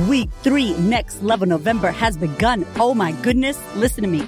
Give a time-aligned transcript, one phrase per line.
[0.00, 2.66] Week three, next level November has begun.
[2.80, 3.56] Oh my goodness.
[3.76, 4.26] Listen to me.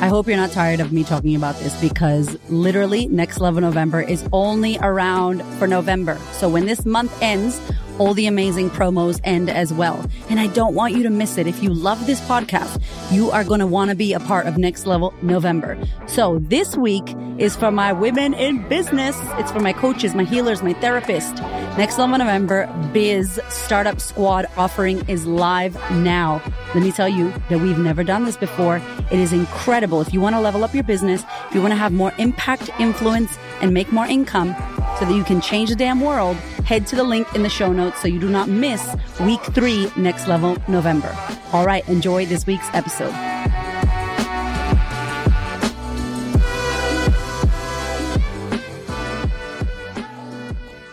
[0.00, 4.00] I hope you're not tired of me talking about this because literally next level November
[4.00, 6.18] is only around for November.
[6.32, 7.60] So when this month ends,
[8.02, 10.04] all the amazing promos end as well.
[10.28, 11.46] And I don't want you to miss it.
[11.46, 12.82] If you love this podcast,
[13.12, 15.78] you are going to want to be a part of Next Level November.
[16.06, 19.16] So this week is for my women in business.
[19.38, 21.38] It's for my coaches, my healers, my therapists.
[21.78, 26.42] Next Level November Biz Startup Squad offering is live now.
[26.74, 28.82] Let me tell you that we've never done this before.
[29.12, 30.00] It is incredible.
[30.00, 32.68] If you want to level up your business, if you want to have more impact,
[32.80, 34.56] influence, and make more income
[35.02, 37.72] so that you can change the damn world, head to the link in the show
[37.72, 41.12] notes so you do not miss week three, next level November.
[41.52, 43.10] All right, enjoy this week's episode.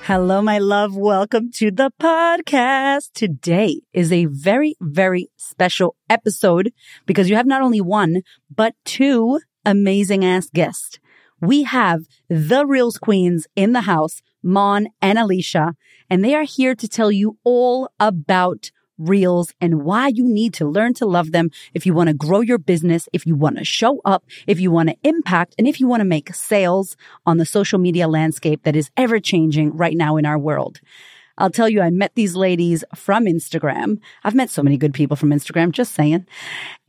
[0.06, 0.98] Hello, my love.
[0.98, 3.12] Welcome to the podcast.
[3.14, 6.74] Today is a very, very special episode
[7.06, 10.98] because you have not only one, but two amazing ass guests.
[11.42, 15.74] We have the Reels Queens in the house, Mon and Alisha,
[16.10, 20.66] and they are here to tell you all about reels and why you need to
[20.66, 23.64] learn to love them if you want to grow your business, if you want to
[23.64, 27.38] show up, if you want to impact, and if you want to make sales on
[27.38, 30.82] the social media landscape that is ever changing right now in our world.
[31.38, 34.00] I'll tell you, I met these ladies from Instagram.
[34.26, 36.28] I've met so many good people from Instagram, just saying.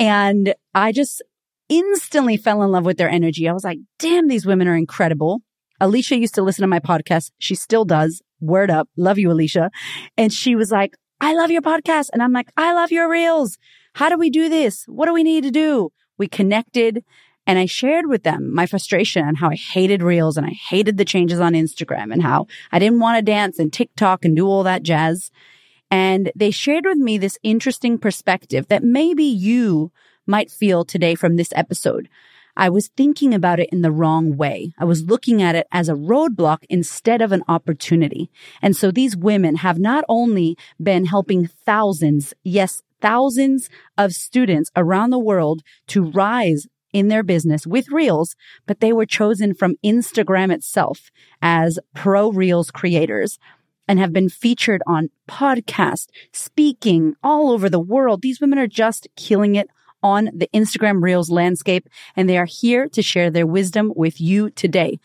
[0.00, 1.22] And I just
[1.70, 3.48] instantly fell in love with their energy.
[3.48, 5.40] I was like, damn, these women are incredible.
[5.80, 7.30] Alisha used to listen to my podcast.
[7.38, 8.20] She still does.
[8.40, 8.88] Word up.
[8.98, 9.70] Love you, Alisha.
[10.18, 12.08] And she was like, I love your podcast.
[12.12, 13.56] And I'm like, I love your reels.
[13.94, 14.84] How do we do this?
[14.86, 15.90] What do we need to do?
[16.18, 17.02] We connected
[17.46, 20.98] and I shared with them my frustration and how I hated reels and I hated
[20.98, 24.46] the changes on Instagram and how I didn't want to dance and TikTok and do
[24.46, 25.30] all that jazz.
[25.90, 29.90] And they shared with me this interesting perspective that maybe you
[30.30, 32.08] might feel today from this episode.
[32.56, 34.72] I was thinking about it in the wrong way.
[34.78, 38.30] I was looking at it as a roadblock instead of an opportunity.
[38.62, 45.10] And so these women have not only been helping thousands, yes, thousands of students around
[45.10, 48.34] the world to rise in their business with Reels,
[48.66, 51.10] but they were chosen from Instagram itself
[51.40, 53.38] as pro Reels creators
[53.86, 58.22] and have been featured on podcasts, speaking all over the world.
[58.22, 59.68] These women are just killing it
[60.02, 64.50] on the Instagram Reels landscape, and they are here to share their wisdom with you
[64.50, 64.98] today.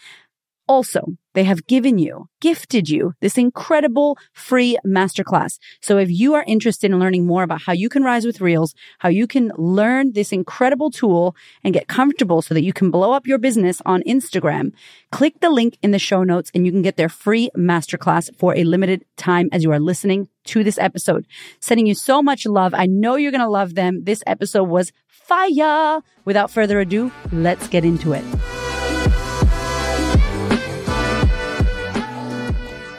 [0.68, 5.60] Also, they have given you, gifted you this incredible free masterclass.
[5.82, 8.74] So if you are interested in learning more about how you can rise with Reels,
[9.00, 13.12] how you can learn this incredible tool and get comfortable so that you can blow
[13.12, 14.72] up your business on Instagram,
[15.12, 18.56] click the link in the show notes and you can get their free masterclass for
[18.56, 21.28] a limited time as you are listening to this episode.
[21.60, 22.74] Sending you so much love.
[22.74, 24.04] I know you're going to love them.
[24.04, 26.02] This episode was fire.
[26.24, 28.65] Without further ado, let's get into it.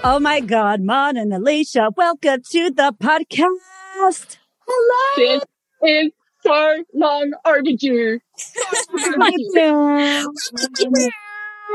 [0.08, 4.36] Oh my God, Mon and Alisha, welcome to the podcast.
[4.64, 5.16] Hello.
[5.16, 5.42] This
[5.82, 6.12] is
[6.44, 8.20] so long overdue.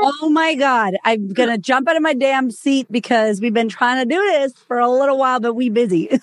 [0.00, 0.94] oh my God.
[1.04, 4.18] I'm going to jump out of my damn seat because we've been trying to do
[4.18, 6.18] this for a little while, but we busy.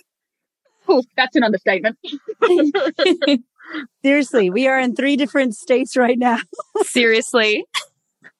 [0.88, 1.98] oh, that's an understatement.
[4.04, 6.38] Seriously, we are in three different states right now.
[6.82, 7.64] Seriously.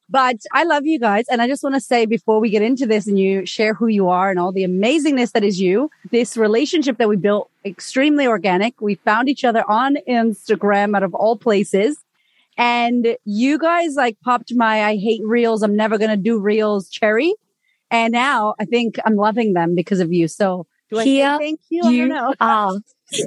[0.09, 1.25] But I love you guys.
[1.31, 3.87] And I just want to say before we get into this and you share who
[3.87, 8.27] you are and all the amazingness that is you, this relationship that we built extremely
[8.27, 8.81] organic.
[8.81, 11.97] We found each other on Instagram out of all places.
[12.57, 15.63] And you guys like popped my I hate reels.
[15.63, 17.35] I'm never going to do reels cherry.
[17.91, 20.29] And now I think I'm loving them because of you.
[20.29, 21.89] So do I Here thank you?
[21.89, 22.35] you I don't know.
[22.41, 22.73] Are.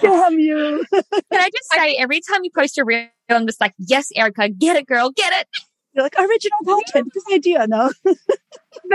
[0.00, 0.84] Damn you.
[0.92, 1.02] Can
[1.32, 4.76] I just say, every time you post a reel, I'm just like, yes, Erica, get
[4.76, 5.48] it, girl, get it.
[5.92, 7.90] You're like, original content, good idea, no?
[8.04, 8.14] but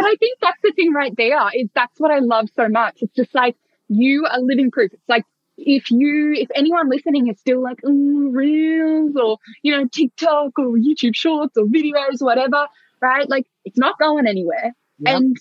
[0.05, 2.97] I think that's the thing right there is that's what I love so much.
[3.01, 3.55] It's just like,
[3.89, 4.93] you are living proof.
[4.93, 5.25] It's like,
[5.57, 11.15] if you, if anyone listening is still like, reels or, you know, TikTok or YouTube
[11.15, 12.67] shorts or videos, whatever,
[13.01, 13.29] right?
[13.29, 14.73] Like, it's not going anywhere.
[14.99, 15.15] Yep.
[15.15, 15.37] And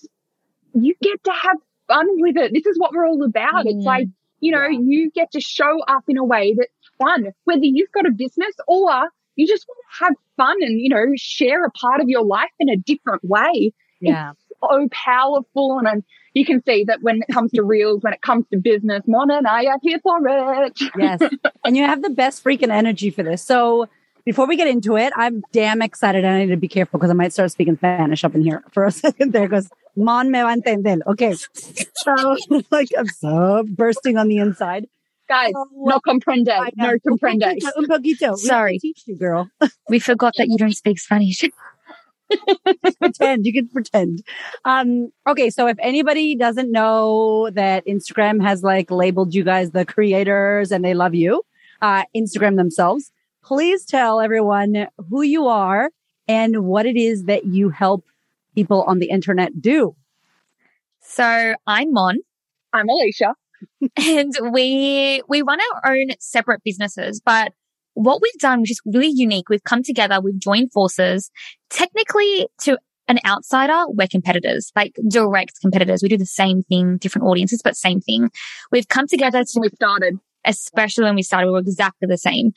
[0.75, 1.57] you get to have
[1.89, 2.53] fun with it.
[2.53, 3.67] This is what we're all about.
[3.67, 3.77] Mm.
[3.77, 4.09] It's like,
[4.41, 4.79] you know, yeah.
[4.83, 8.55] you get to show up in a way that's fun, whether you've got a business
[8.67, 12.25] or you just want to have fun and, you know, share a part of your
[12.25, 13.73] life in a different way.
[14.01, 14.33] Yeah.
[14.33, 15.79] It's so powerful.
[15.79, 16.05] And, and
[16.35, 19.39] you can see that when it comes to reels, when it comes to business, Mona
[19.39, 20.81] and I are here for it.
[20.99, 21.21] yes.
[21.65, 23.43] And you have the best freaking energy for this.
[23.43, 23.89] So
[24.25, 26.25] before we get into it, I'm damn excited.
[26.25, 28.85] I need to be careful because I might start speaking Spanish up in here for
[28.85, 30.99] a second there because Mon me va a entender.
[31.07, 31.35] Okay.
[31.35, 32.37] So,
[32.71, 34.87] like, I'm so bursting on the inside.
[35.33, 36.53] Guys, Oh, no comprende.
[36.77, 37.47] No comprende.
[37.47, 38.37] Un poquito, un poquito.
[38.37, 38.79] Sorry.
[38.79, 39.49] teach you, girl.
[39.89, 41.43] We forgot that you don't speak Spanish.
[43.01, 43.47] pretend.
[43.47, 44.23] You can pretend.
[44.67, 45.49] Um, okay.
[45.49, 50.85] So if anybody doesn't know that Instagram has like labeled you guys the creators and
[50.85, 51.43] they love you,
[51.81, 53.11] uh, Instagram themselves,
[53.43, 55.91] please tell everyone who you are
[56.29, 58.05] and what it is that you help
[58.55, 59.97] people on the internet do.
[61.01, 62.19] So I'm Mon.
[62.73, 63.35] I'm Alicia.
[63.97, 67.53] And we we run our own separate businesses but
[67.95, 71.31] what we've done which is really unique we've come together we've joined forces.
[71.71, 72.79] Technically to
[73.09, 76.03] an outsider we're competitors like direct competitors.
[76.03, 78.31] We do the same thing different audiences but same thing.
[78.71, 80.19] We've come together to we started.
[80.45, 82.53] especially when we started we were exactly the same.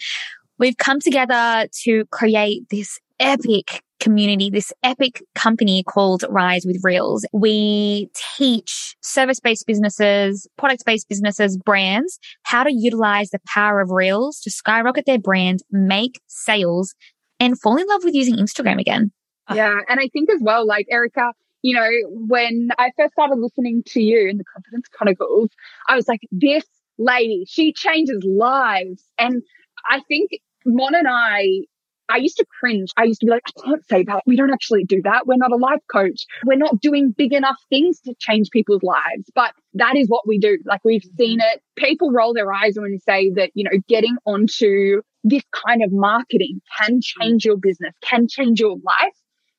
[0.58, 7.26] We've come together to create this epic community, this epic company called Rise with Reels.
[7.34, 13.90] We teach service based businesses, product based businesses, brands how to utilize the power of
[13.90, 16.94] Reels to skyrocket their brand, make sales
[17.40, 19.12] and fall in love with using Instagram again.
[19.54, 19.80] Yeah.
[19.90, 24.02] And I think as well, like Erica, you know, when I first started listening to
[24.02, 25.50] you in the Confidence Chronicles,
[25.88, 26.64] I was like, this
[26.98, 29.04] lady, she changes lives.
[29.18, 29.42] And
[29.90, 30.32] I think
[30.66, 31.62] Mon and I,
[32.10, 32.92] I used to cringe.
[32.98, 34.24] I used to be like, I can't say that.
[34.26, 35.26] We don't actually do that.
[35.26, 36.26] We're not a life coach.
[36.46, 39.30] We're not doing big enough things to change people's lives.
[39.34, 40.58] But that is what we do.
[40.66, 41.18] Like we've mm-hmm.
[41.18, 41.62] seen it.
[41.76, 45.92] People roll their eyes when we say that, you know, getting onto this kind of
[45.92, 47.22] marketing can mm-hmm.
[47.22, 49.14] change your business, can change your life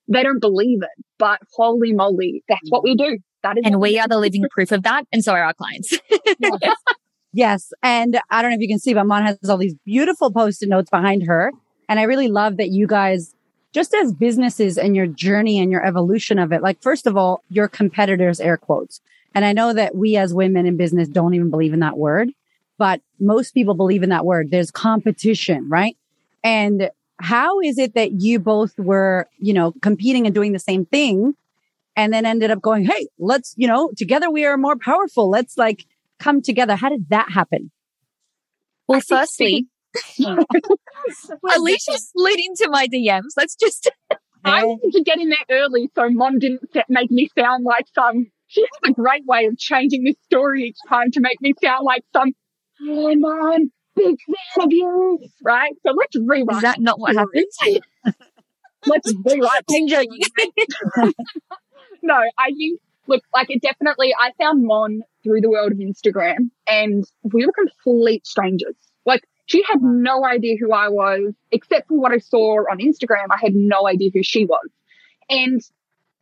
[0.09, 3.15] they don't believe it, but holy moly, that's what we mm-hmm.
[3.15, 3.19] do.
[3.43, 5.05] That is, And what we are the living proof of that.
[5.13, 5.91] And so are our clients.
[5.91, 6.51] do.
[7.33, 7.71] Yes.
[7.83, 10.71] And I don't know if you can see, but Mon has all these beautiful post-it
[10.71, 11.53] notes behind her.
[11.89, 13.35] And I really love that you guys,
[13.73, 17.43] just as businesses and your journey and your evolution of it, like, first of all,
[17.49, 19.01] your competitors, air quotes.
[19.35, 22.31] And I know that we as women in business don't even believe in that word,
[22.79, 24.51] but most people believe in that word.
[24.51, 25.97] There's competition, right?
[26.43, 30.87] And how is it that you both were, you know, competing and doing the same
[30.87, 31.35] thing
[31.97, 35.31] and then ended up going, Hey, let's, you know, together we are more powerful.
[35.31, 35.87] Let's like
[36.19, 36.77] come together.
[36.77, 37.71] How did that happen?
[38.87, 39.67] Well, I think firstly,
[41.45, 43.33] Alisha slid into my DMs.
[43.37, 43.91] Let's just
[44.45, 48.31] I wanted to get in there early so Mon didn't make me sound like some.
[48.47, 51.85] She has a great way of changing this story each time to make me sound
[51.85, 52.33] like some.
[52.79, 55.73] Hey, Mon, big fan of you, right?
[55.85, 56.57] So let's rewrite.
[56.57, 57.57] Is that not what happens?
[58.87, 59.65] Let's rewrite.
[59.69, 60.21] I'm joking.
[62.03, 66.51] no, I think, look, like it definitely, I found Mon through the world of Instagram
[66.69, 68.77] and we were complete strangers.
[69.47, 73.27] She had no idea who I was, except for what I saw on Instagram.
[73.31, 74.69] I had no idea who she was.
[75.31, 75.61] And,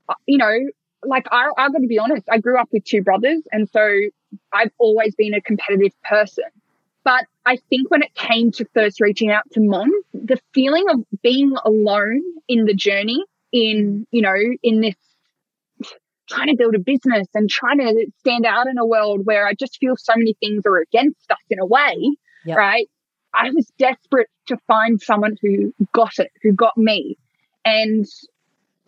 [0.08, 0.58] uh, you know,
[1.02, 3.42] like I, I've got to be honest, I grew up with two brothers.
[3.52, 3.88] And so
[4.52, 6.44] I've always been a competitive person.
[7.04, 11.00] But I think when it came to first reaching out to Mon, the feeling of
[11.22, 13.22] being alone in the journey
[13.52, 14.94] in, you know, in this
[16.28, 19.52] trying to build a business and trying to stand out in a world where I
[19.52, 21.94] just feel so many things are against us in a way,
[22.46, 22.56] Yep.
[22.56, 22.88] right?
[23.34, 27.18] I was desperate to find someone who got it, who got me.
[27.64, 28.06] And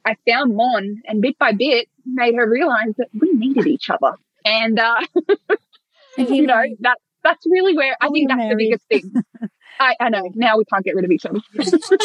[0.04, 4.16] I found Mon and bit by bit made her realize that we needed each other.
[4.44, 5.00] And, uh,
[6.16, 9.48] you know, that, that's really where I Oh, think you're that's the biggest thing.
[9.80, 11.40] I, I know now we can't get rid of each other.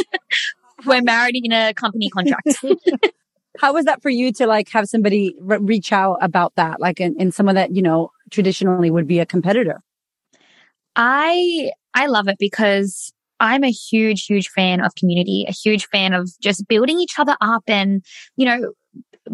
[0.86, 2.66] We're married in a company contract.
[3.60, 6.80] How was that for you to like have somebody re- reach out about that?
[6.80, 9.82] Like in, in someone that, you know, traditionally would be a competitor.
[10.96, 16.14] I I love it because I'm a huge, huge fan of community, a huge fan
[16.14, 18.06] of just building each other up and,
[18.36, 18.74] you know,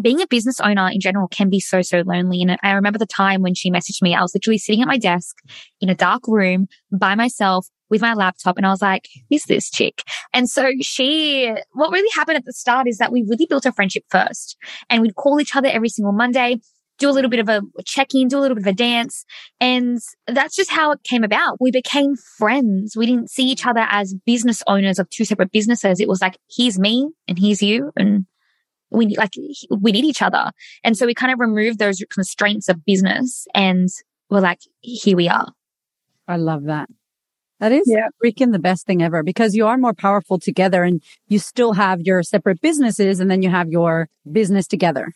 [0.00, 2.42] being a business owner in general can be so, so lonely.
[2.42, 4.98] And I remember the time when she messaged me, I was literally sitting at my
[4.98, 5.36] desk
[5.80, 8.56] in a dark room by myself with my laptop.
[8.56, 10.02] And I was like, who's this chick?
[10.32, 13.72] And so she, what really happened at the start is that we really built a
[13.72, 14.56] friendship first
[14.88, 16.58] and we'd call each other every single Monday,
[16.98, 19.24] do a little bit of a check in, do a little bit of a dance.
[19.60, 21.60] And that's just how it came about.
[21.60, 22.96] We became friends.
[22.96, 26.00] We didn't see each other as business owners of two separate businesses.
[26.00, 27.92] It was like, here's me and here's you.
[27.96, 28.26] And
[28.90, 29.32] we need, like,
[29.80, 30.50] we need each other.
[30.82, 33.88] And so we kind of removed those constraints of business and
[34.30, 35.52] we're like, here we are.
[36.26, 36.88] I love that.
[37.60, 38.08] That is Yeah.
[38.24, 42.00] freaking the best thing ever because you are more powerful together and you still have
[42.02, 45.12] your separate businesses and then you have your business together.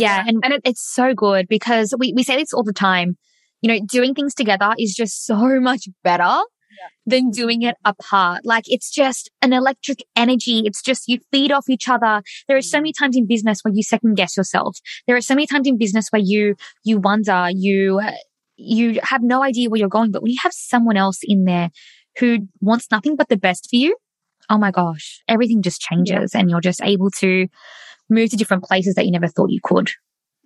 [0.00, 0.24] Yeah.
[0.26, 3.16] And, And it- it's so good because we, we say this all the time.
[3.62, 6.40] You know, doing things together is just so much better
[7.06, 8.44] than doing it apart.
[8.44, 10.62] Like it's just an electric energy.
[10.66, 12.22] It's just you feed off each other.
[12.48, 14.76] There are so many times in business where you second guess yourself.
[15.06, 18.00] There are so many times in business where you, you wonder, you,
[18.56, 20.10] you have no idea where you're going.
[20.10, 21.70] But when you have someone else in there
[22.18, 23.96] who wants nothing but the best for you,
[24.50, 26.40] oh my gosh, everything just changes yeah.
[26.40, 27.46] and you're just able to
[28.08, 29.90] move to different places that you never thought you could.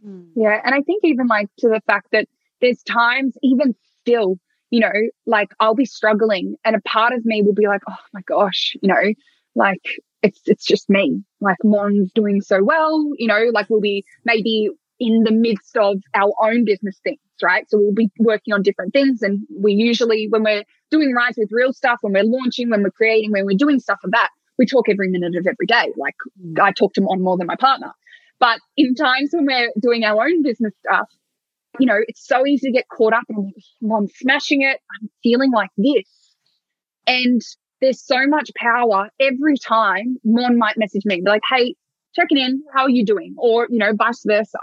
[0.06, 0.28] Mm.
[0.36, 0.60] Yeah.
[0.64, 2.26] And I think even like to the fact that
[2.60, 4.36] there's times even still,
[4.70, 4.92] you know,
[5.26, 8.76] like I'll be struggling and a part of me will be like, oh my gosh,
[8.80, 9.12] you know,
[9.54, 9.82] like
[10.22, 11.22] it's it's just me.
[11.40, 15.96] Like Mon's doing so well, you know, like we'll be maybe in the midst of
[16.14, 17.68] our own business things, right?
[17.70, 19.22] So we'll be working on different things.
[19.22, 22.90] And we usually, when we're doing Rise with Reels stuff, when we're launching, when we're
[22.90, 24.28] creating, when we're doing stuff of that,
[24.60, 25.90] we talk every minute of every day.
[25.96, 26.14] Like
[26.62, 27.92] I talk to Mon more than my partner.
[28.38, 31.08] But in times when we're doing our own business stuff,
[31.78, 33.52] you know, it's so easy to get caught up and
[33.82, 34.78] I'm smashing it.
[35.00, 36.04] I'm feeling like this.
[37.06, 37.40] And
[37.80, 41.74] there's so much power every time Mon might message me, like, Hey,
[42.14, 42.62] checking in.
[42.74, 43.34] How are you doing?
[43.38, 44.58] Or, you know, vice versa.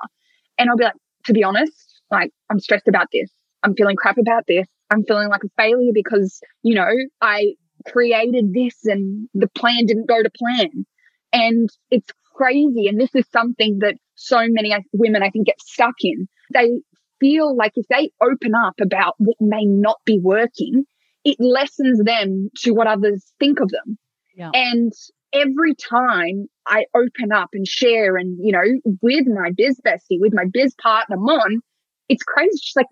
[0.60, 0.94] And I'll be like,
[1.26, 3.32] to be honest, like I'm stressed about this.
[3.64, 4.68] I'm feeling crap about this.
[4.92, 7.56] I'm feeling like a failure because, you know, I
[7.86, 10.86] created this and the plan didn't go to plan.
[11.34, 12.88] And it's crazy.
[12.88, 16.28] And this is something that so many women, I think, get stuck in.
[16.54, 16.80] They
[17.20, 20.86] feel like if they open up about what may not be working,
[21.24, 23.98] it lessens them to what others think of them.
[24.36, 24.52] Yeah.
[24.54, 24.94] And
[25.34, 30.34] every time I open up and share and, you know, with my biz bestie, with
[30.34, 31.60] my biz partner, Mon,
[32.08, 32.58] it's crazy.
[32.62, 32.88] She's like,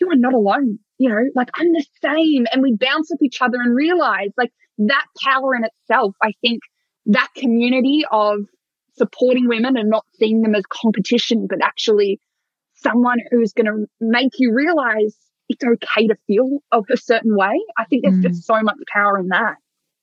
[0.00, 0.78] you are not alone.
[0.98, 2.46] You know, like I'm the same.
[2.52, 6.14] And we bounce off each other and realize like that power in itself.
[6.22, 6.60] I think
[7.06, 8.40] that community of
[8.96, 12.20] supporting women and not seeing them as competition, but actually
[12.74, 15.16] someone who's going to make you realize
[15.48, 17.60] it's okay to feel of a certain way.
[17.76, 18.22] I think there's mm.
[18.22, 19.56] just so much power in that.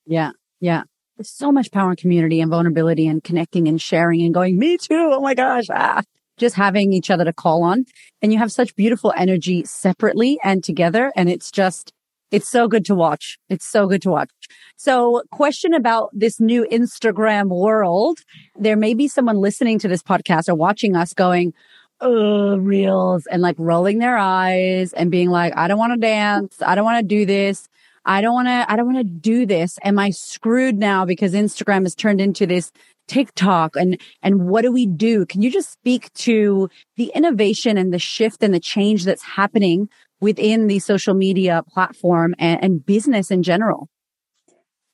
[0.06, 0.32] Yeah.
[0.60, 0.84] Yeah.
[1.16, 4.78] There's so much power in community and vulnerability and connecting and sharing and going, me
[4.78, 5.12] too.
[5.14, 5.66] Oh my gosh.
[5.72, 6.04] Ah.
[6.38, 7.86] Just having each other to call on.
[8.22, 11.12] And you have such beautiful energy separately and together.
[11.16, 11.94] And it's just,
[12.32, 13.38] it's so good to watch.
[13.50, 14.30] It's so good to watch.
[14.76, 18.20] So question about this new Instagram world.
[18.60, 21.54] There may be someone listening to this podcast or watching us going,
[22.02, 26.62] uh, reels and like rolling their eyes and being like, I don't want to dance.
[26.62, 27.68] I don't want to do this.
[28.06, 29.80] I don't want to, I don't want to do this.
[29.84, 32.72] Am I screwed now because Instagram has turned into this
[33.08, 35.26] TikTok and, and what do we do?
[35.26, 39.90] Can you just speak to the innovation and the shift and the change that's happening
[40.20, 43.90] within the social media platform and, and business in general?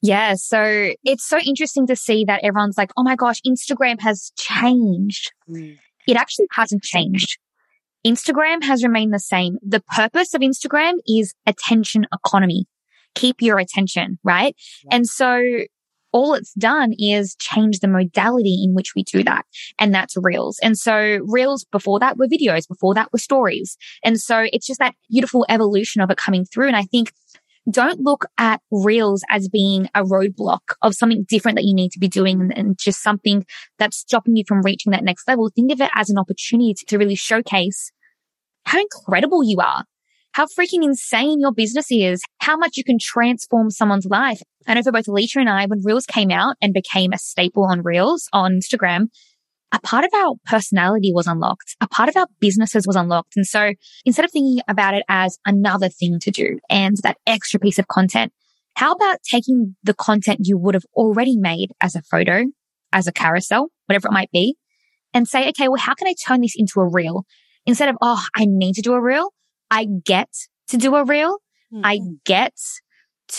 [0.02, 0.34] Yeah.
[0.36, 5.32] So it's so interesting to see that everyone's like, oh my gosh, Instagram has changed.
[5.50, 5.78] Mm.
[6.06, 7.38] It actually hasn't changed.
[8.06, 9.58] Instagram has remained the same.
[9.62, 12.66] The purpose of Instagram is attention economy.
[13.16, 14.56] Keep your attention, right?
[14.84, 14.96] Yeah.
[14.96, 15.42] And so
[16.14, 19.46] all it's done is change the modality in which we do that.
[19.80, 20.60] And that's reels.
[20.64, 23.76] And so reels before that were videos, before that were stories.
[24.04, 26.68] And so it's just that beautiful evolution of it coming through.
[26.68, 27.12] And I think
[27.72, 32.00] don't look at reels as being a roadblock of something different that you need to
[32.00, 33.46] be doing and, just something
[33.80, 35.50] that's stopping you from reaching that next level.
[35.50, 37.92] Think of it as an opportunity to really showcase
[38.66, 39.86] how incredible you are,
[40.34, 44.42] how freaking insane your business is, how much you can transform someone's life.
[44.68, 47.66] I know for both Alisha and I, when Reels came out and became a staple
[47.66, 49.08] on Reels on Instagram,
[49.72, 51.76] a part of our personality was unlocked.
[51.82, 53.34] A part of our businesses was unlocked.
[53.36, 53.74] And so
[54.06, 57.88] instead of thinking about it as another thing to do and that extra piece of
[57.88, 58.32] content,
[58.76, 62.46] how about taking the content you would have already made as a photo,
[62.92, 64.56] as a carousel, whatever it might be,
[65.14, 67.26] and say, okay, well, how can I turn this into a reel?
[67.66, 69.30] Instead of, oh, I need to do a reel,
[69.74, 70.30] I get
[70.68, 71.40] to do a reel.
[71.74, 71.82] Mm-hmm.
[71.84, 72.54] I get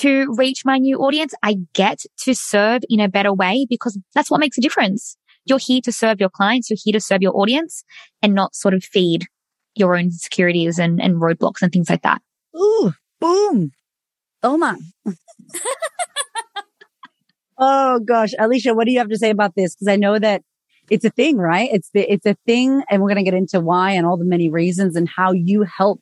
[0.00, 1.32] to reach my new audience.
[1.44, 5.16] I get to serve in a better way because that's what makes a difference.
[5.44, 6.70] You're here to serve your clients.
[6.70, 7.84] You're here to serve your audience
[8.20, 9.26] and not sort of feed
[9.76, 12.20] your own insecurities and, and roadblocks and things like that.
[12.56, 13.70] Ooh, boom.
[14.42, 14.76] Oh my.
[17.58, 18.32] oh gosh.
[18.40, 19.76] Alisha, what do you have to say about this?
[19.76, 20.42] Because I know that
[20.90, 21.70] it's a thing, right?
[21.72, 22.82] It's the, it's a thing.
[22.90, 25.62] And we're going to get into why and all the many reasons and how you
[25.62, 26.00] help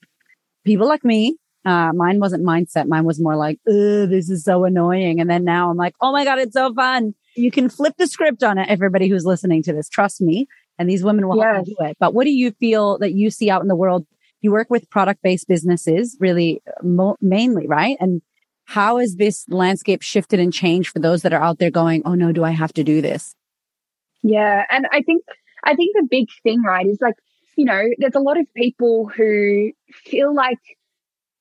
[0.64, 1.37] people like me.
[1.64, 2.88] Uh, mine wasn't mindset.
[2.88, 5.21] Mine was more like, this is so annoying.
[5.21, 8.07] And then now I'm like, oh my God, it's so fun you can flip the
[8.07, 9.88] script on it, everybody who's listening to this.
[9.88, 10.47] Trust me.
[10.78, 11.54] And these women will yes.
[11.54, 11.97] help do it.
[12.00, 14.07] But what do you feel that you see out in the world?
[14.40, 17.97] You work with product based businesses really mo- mainly, right?
[18.00, 18.23] And
[18.64, 22.14] how has this landscape shifted and changed for those that are out there going, Oh
[22.14, 23.35] no, do I have to do this?
[24.23, 24.64] Yeah.
[24.71, 25.23] And I think,
[25.64, 27.14] I think the big thing, right, is like,
[27.56, 30.59] you know, there's a lot of people who feel like,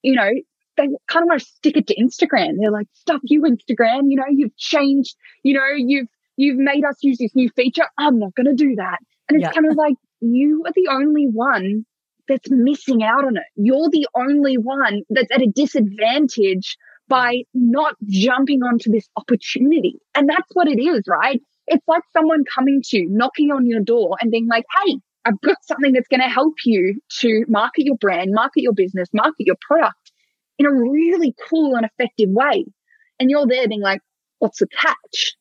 [0.01, 0.29] you know,
[0.77, 2.55] they kind of want to stick it to Instagram.
[2.59, 6.97] They're like, stuff you Instagram, you know, you've changed, you know, you've, you've made us
[7.01, 7.85] use this new feature.
[7.97, 8.99] I'm not going to do that.
[9.29, 9.51] And it's yeah.
[9.51, 11.85] kind of like, you are the only one
[12.27, 13.43] that's missing out on it.
[13.55, 16.77] You're the only one that's at a disadvantage
[17.07, 19.99] by not jumping onto this opportunity.
[20.15, 21.41] And that's what it is, right?
[21.67, 25.39] It's like someone coming to you, knocking on your door and being like, Hey, I've
[25.41, 29.45] got something that's going to help you to market your brand, market your business, market
[29.45, 30.11] your product
[30.57, 32.65] in a really cool and effective way.
[33.19, 34.01] And you're there being like,
[34.39, 35.35] what's the catch?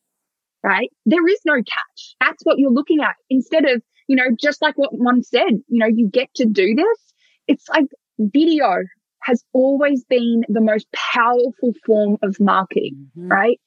[0.62, 0.90] Right?
[1.06, 2.14] There is no catch.
[2.20, 5.78] That's what you're looking at instead of, you know, just like what one said, you
[5.78, 7.12] know, you get to do this.
[7.49, 7.87] It's like
[8.18, 8.82] video
[9.22, 13.28] has always been the most powerful form of marketing, mm-hmm.
[13.28, 13.60] right?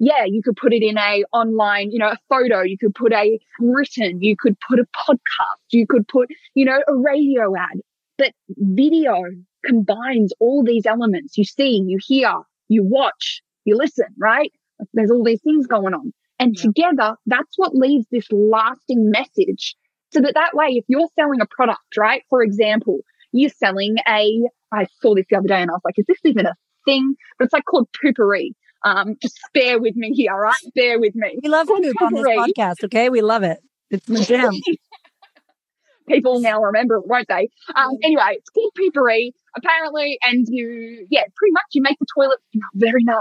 [0.00, 3.12] Yeah, you could put it in a online, you know, a photo, you could put
[3.12, 7.80] a written, you could put a podcast, you could put, you know, a radio ad.
[8.16, 9.22] But video
[9.64, 11.36] combines all these elements.
[11.36, 12.32] You see, you hear,
[12.68, 14.50] you watch, you listen, right?
[14.94, 16.14] There's all these things going on.
[16.38, 16.62] And yeah.
[16.62, 19.76] together, that's what leaves this lasting message.
[20.12, 22.22] So that that way, if you're selling a product, right?
[22.30, 23.00] For example,
[23.32, 26.18] you're selling a, I saw this the other day and I was like, is this
[26.24, 26.54] even a
[26.86, 27.14] thing?
[27.38, 28.54] But it's like called Poo-Pourri.
[28.84, 30.54] Um, just bear with me here, all right?
[30.74, 31.38] Bear with me.
[31.42, 33.08] We love poop on this podcast, okay?
[33.10, 33.58] We love it.
[33.90, 34.52] It's the gem.
[36.08, 37.48] People now remember it, won't they?
[37.74, 42.38] Um, anyway, it's called Poo-Pourri, apparently, and you, yeah, pretty much you make the toilet
[42.74, 43.16] very nice.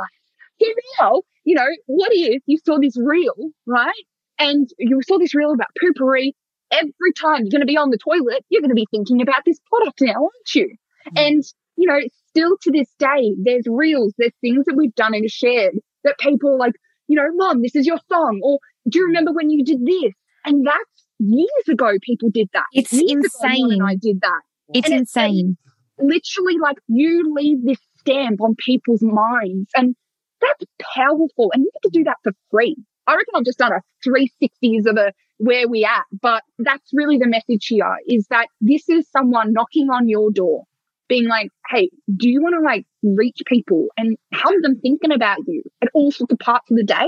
[0.60, 0.68] So
[1.00, 3.94] now, you know, what if you saw this reel, right?
[4.40, 6.34] And you saw this reel about Poo-Pourri.
[6.72, 9.44] Every time you're going to be on the toilet, you're going to be thinking about
[9.46, 10.76] this product now, aren't you?
[11.16, 11.28] Mm.
[11.28, 11.44] And
[11.80, 15.76] you know, still to this day, there's reels, there's things that we've done and shared
[16.04, 16.74] that people like,
[17.08, 18.42] you know, Mon, this is your song.
[18.44, 18.60] Or
[18.90, 20.14] do you remember when you did this?
[20.46, 22.66] And that's years ago people did that.
[22.74, 23.82] It's years insane.
[23.82, 24.42] I did that.
[24.74, 25.58] It's and insane.
[25.98, 29.96] It's literally like you leave this stamp on people's minds and
[30.42, 31.52] that's powerful.
[31.54, 32.76] And you get to do that for free.
[33.08, 37.18] I reckon I've just done a 360s of a where we at, but that's really
[37.18, 40.66] the message here is that this is someone knocking on your door
[41.10, 45.40] being like, hey, do you want to like reach people and have them thinking about
[45.48, 47.08] you at all sorts of parts of the day?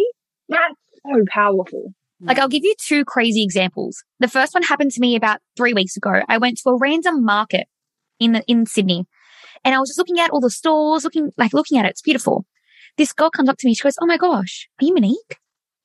[0.49, 0.75] That's
[1.05, 1.93] so powerful.
[2.21, 2.27] Mm.
[2.27, 4.03] Like I'll give you two crazy examples.
[4.19, 6.21] The first one happened to me about three weeks ago.
[6.27, 7.67] I went to a random market
[8.19, 9.05] in the, in Sydney
[9.63, 11.91] and I was just looking at all the stores, looking like looking at it.
[11.91, 12.45] It's beautiful.
[12.97, 13.73] This girl comes up to me.
[13.73, 15.37] She goes, Oh my gosh, are you Monique?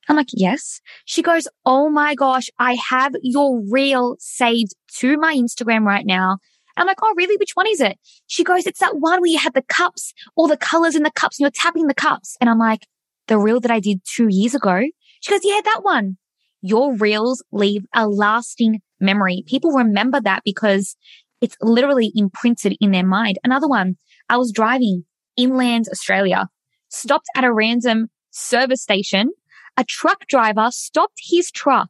[0.09, 0.81] I'm like, yes.
[1.05, 6.37] She goes, Oh my gosh, I have your reel saved to my Instagram right now.
[6.81, 7.37] I'm like, oh, really?
[7.37, 7.97] Which one is it?
[8.27, 11.11] She goes, it's that one where you had the cups, all the colors in the
[11.11, 12.37] cups and you're tapping the cups.
[12.39, 12.87] And I'm like,
[13.27, 14.81] the reel that I did two years ago.
[15.21, 16.17] She goes, yeah, that one.
[16.61, 19.43] Your reels leave a lasting memory.
[19.47, 20.95] People remember that because
[21.41, 23.37] it's literally imprinted in their mind.
[23.43, 23.97] Another one,
[24.29, 26.47] I was driving inland Australia,
[26.89, 29.31] stopped at a random service station.
[29.77, 31.89] A truck driver stopped his truck,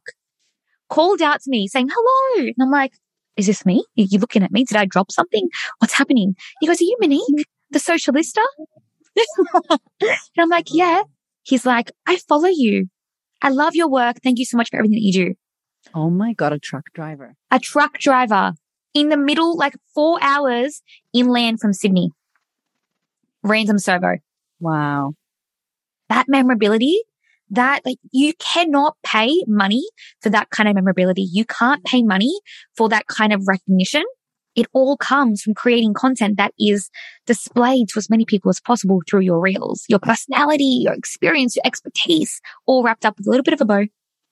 [0.90, 2.46] called out to me saying, hello.
[2.46, 2.92] And I'm like,
[3.38, 3.84] is this me?
[3.96, 4.64] Are you looking at me?
[4.64, 5.48] Did I drop something?
[5.78, 6.34] What's happening?
[6.60, 8.44] He goes, are you Monique, the socialista?
[10.00, 11.02] and I'm like, yeah.
[11.44, 12.88] He's like, I follow you.
[13.40, 14.16] I love your work.
[14.22, 15.34] Thank you so much for everything that you do.
[15.94, 17.36] Oh my God, a truck driver.
[17.52, 18.52] A truck driver
[18.92, 20.82] in the middle, like four hours
[21.14, 22.10] inland from Sydney.
[23.44, 24.16] Random servo.
[24.58, 25.14] Wow.
[26.08, 27.00] That memorability
[27.50, 29.82] that like you cannot pay money
[30.20, 31.22] for that kind of memorability.
[31.22, 32.32] You can't pay money
[32.76, 34.04] for that kind of recognition.
[34.54, 36.90] It all comes from creating content that is
[37.26, 41.62] displayed to as many people as possible through your reels, your personality, your experience, your
[41.64, 43.84] expertise, all wrapped up with a little bit of a bow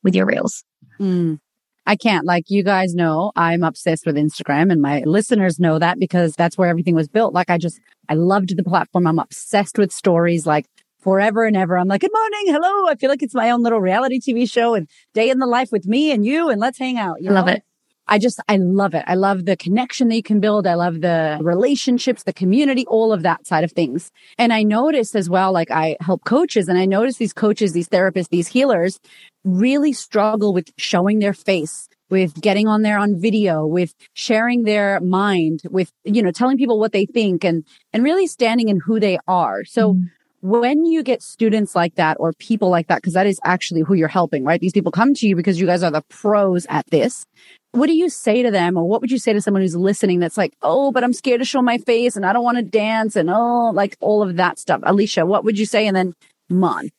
[0.02, 0.64] with your reels.
[0.98, 1.38] Mm.
[1.86, 2.26] I can't.
[2.26, 6.58] Like you guys know, I'm obsessed with Instagram and my listeners know that because that's
[6.58, 7.32] where everything was built.
[7.32, 9.06] Like I just, I loved the platform.
[9.06, 10.46] I'm obsessed with stories.
[10.46, 10.66] Like
[11.06, 11.78] forever and ever.
[11.78, 12.52] I'm like, good morning.
[12.52, 12.88] Hello.
[12.88, 15.68] I feel like it's my own little reality TV show and day in the life
[15.70, 17.22] with me and you and let's hang out.
[17.22, 17.36] You know?
[17.36, 17.62] love it.
[18.08, 19.04] I just, I love it.
[19.06, 20.66] I love the connection that you can build.
[20.66, 24.10] I love the relationships, the community, all of that side of things.
[24.36, 27.88] And I noticed as well, like I help coaches and I notice these coaches, these
[27.88, 28.98] therapists, these healers
[29.44, 35.00] really struggle with showing their face with getting on there on video, with sharing their
[35.00, 39.00] mind, with, you know, telling people what they think and, and really standing in who
[39.00, 39.64] they are.
[39.64, 40.04] So mm
[40.46, 43.94] when you get students like that or people like that, because that is actually who
[43.94, 44.60] you're helping, right?
[44.60, 47.26] These people come to you because you guys are the pros at this.
[47.72, 48.76] What do you say to them?
[48.76, 51.40] Or what would you say to someone who's listening that's like, oh, but I'm scared
[51.40, 54.36] to show my face and I don't want to dance and oh, like all of
[54.36, 54.82] that stuff.
[54.82, 55.84] Alisha, what would you say?
[55.88, 56.14] And then
[56.48, 56.90] Mon.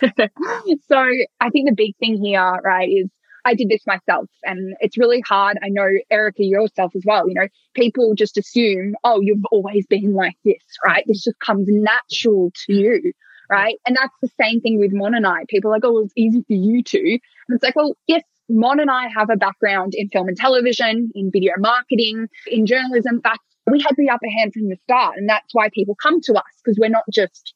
[0.00, 1.06] so
[1.40, 3.08] I think the big thing here, right, is
[3.44, 5.58] I did this myself and it's really hard.
[5.62, 7.28] I know Erica yourself as well.
[7.28, 11.04] You know, people just assume, oh, you've always been like this, right?
[11.06, 13.12] This just comes natural to you,
[13.50, 13.76] right?
[13.86, 15.44] And that's the same thing with Mon and I.
[15.48, 16.98] People are like, oh, it's easy for you to.
[17.00, 17.20] And
[17.56, 21.30] it's like, well, yes, Mon and I have a background in film and television, in
[21.32, 23.20] video marketing, in journalism.
[23.24, 23.38] That's
[23.70, 25.16] we had the upper hand from the start.
[25.16, 27.54] And that's why people come to us because we're not just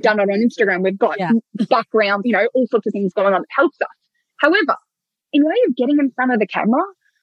[0.00, 0.82] done it on Instagram.
[0.82, 1.30] We've got yeah.
[1.68, 3.88] background, you know, all sorts of things going on that helps us.
[4.38, 4.76] However,
[5.34, 6.80] in way of getting in front of the camera,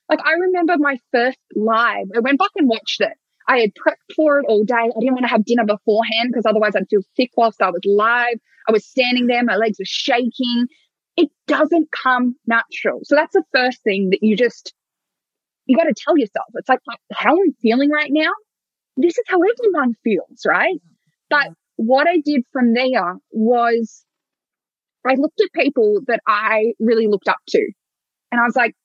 [0.09, 3.13] like I remember my first live, I went back and watched it.
[3.47, 4.75] I had prepped for it all day.
[4.75, 7.81] I didn't want to have dinner beforehand because otherwise I'd feel sick whilst I was
[7.85, 8.35] live.
[8.67, 10.67] I was standing there, my legs were shaking.
[11.17, 12.99] It doesn't come natural.
[13.03, 14.73] So that's the first thing that you just,
[15.65, 16.45] you got to tell yourself.
[16.55, 16.79] It's like,
[17.13, 18.31] how I'm feeling right now.
[18.97, 20.75] This is how everyone feels, right?
[21.29, 21.47] But
[21.77, 24.05] what I did from there was
[25.07, 27.71] I looked at people that I really looked up to.
[28.31, 28.75] And I was like,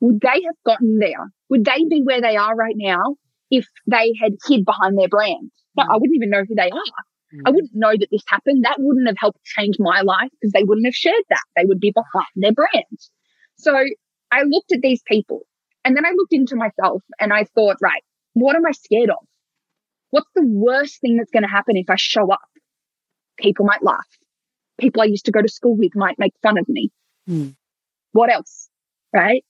[0.00, 1.32] would they have gotten there?
[1.48, 3.16] Would they be where they are right now
[3.50, 5.50] if they had hid behind their brand?
[5.76, 7.04] No, I wouldn't even know who they are.
[7.34, 7.42] Mm.
[7.46, 8.64] I wouldn't know that this happened.
[8.64, 11.42] That wouldn't have helped change my life because they wouldn't have shared that.
[11.56, 12.98] They would be behind their brand.
[13.56, 13.74] So
[14.30, 15.46] I looked at these people
[15.84, 18.02] and then I looked into myself and I thought, right,
[18.34, 19.24] what am I scared of?
[20.10, 22.40] What's the worst thing that's going to happen if I show up?
[23.38, 24.06] People might laugh.
[24.78, 26.90] People I used to go to school with might make fun of me.
[27.28, 27.54] Mm.
[28.12, 28.68] What else?
[29.14, 29.44] Right?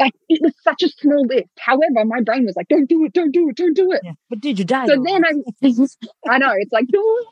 [0.00, 1.50] Like it was such a small list.
[1.58, 4.00] However, my brain was like, don't do it, don't do it, don't do it.
[4.02, 4.86] Yeah, but did you die?
[4.86, 5.32] So then I,
[6.28, 7.26] I know it's like, don't.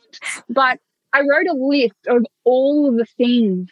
[0.51, 0.79] But
[1.13, 3.71] I wrote a list of all of the things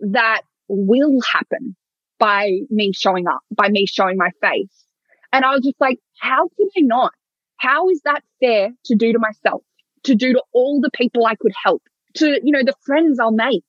[0.00, 1.76] that will happen
[2.18, 4.84] by me showing up, by me showing my face.
[5.32, 7.12] And I was just like, how can I not?
[7.58, 9.62] How is that fair to do to myself,
[10.04, 11.82] to do to all the people I could help,
[12.14, 13.64] to, you know, the friends I'll make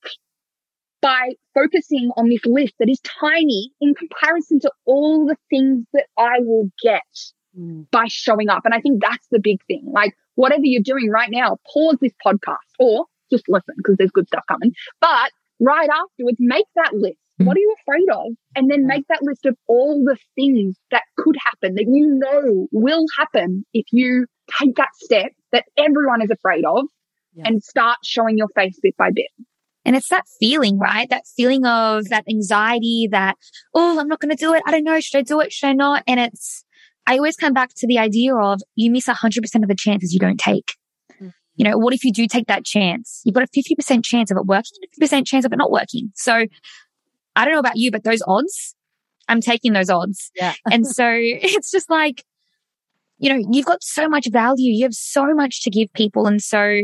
[1.00, 6.06] by focusing on this list that is tiny in comparison to all the things that
[6.18, 7.02] I will get
[7.58, 7.86] mm.
[7.90, 8.62] by showing up.
[8.64, 9.84] And I think that's the big thing.
[9.86, 14.26] Like whatever you're doing right now, pause this podcast or just listen because there's good
[14.26, 14.72] stuff coming.
[15.00, 18.32] But right afterwards, make that list what are you afraid of?
[18.54, 22.66] And then make that list of all the things that could happen that you know
[22.72, 24.26] will happen if you
[24.58, 26.84] take that step that everyone is afraid of
[27.34, 27.44] yeah.
[27.46, 29.30] and start showing your face bit by bit.
[29.90, 31.10] And it's that feeling, right?
[31.10, 33.36] That feeling of that anxiety that,
[33.74, 34.62] oh, I'm not going to do it.
[34.64, 35.00] I don't know.
[35.00, 35.52] Should I do it?
[35.52, 36.04] Should I not?
[36.06, 36.64] And it's,
[37.08, 40.20] I always come back to the idea of you miss 100% of the chances you
[40.20, 40.76] don't take.
[41.14, 41.30] Mm-hmm.
[41.56, 43.20] You know, what if you do take that chance?
[43.24, 46.12] You've got a 50% chance of it working, 50% chance of it not working.
[46.14, 46.46] So
[47.34, 48.76] I don't know about you, but those odds,
[49.26, 50.30] I'm taking those odds.
[50.36, 50.54] Yeah.
[50.70, 52.22] and so it's just like,
[53.18, 54.70] you know, you've got so much value.
[54.72, 56.28] You have so much to give people.
[56.28, 56.80] And so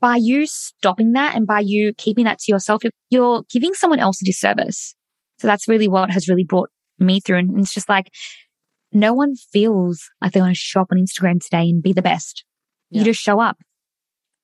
[0.00, 3.98] by you stopping that and by you keeping that to yourself, you're, you're giving someone
[3.98, 4.94] else a disservice.
[5.38, 7.38] So that's really what has really brought me through.
[7.38, 8.10] And it's just like,
[8.92, 12.02] no one feels like they want to show up on Instagram today and be the
[12.02, 12.44] best.
[12.90, 13.00] Yeah.
[13.00, 13.56] You just show up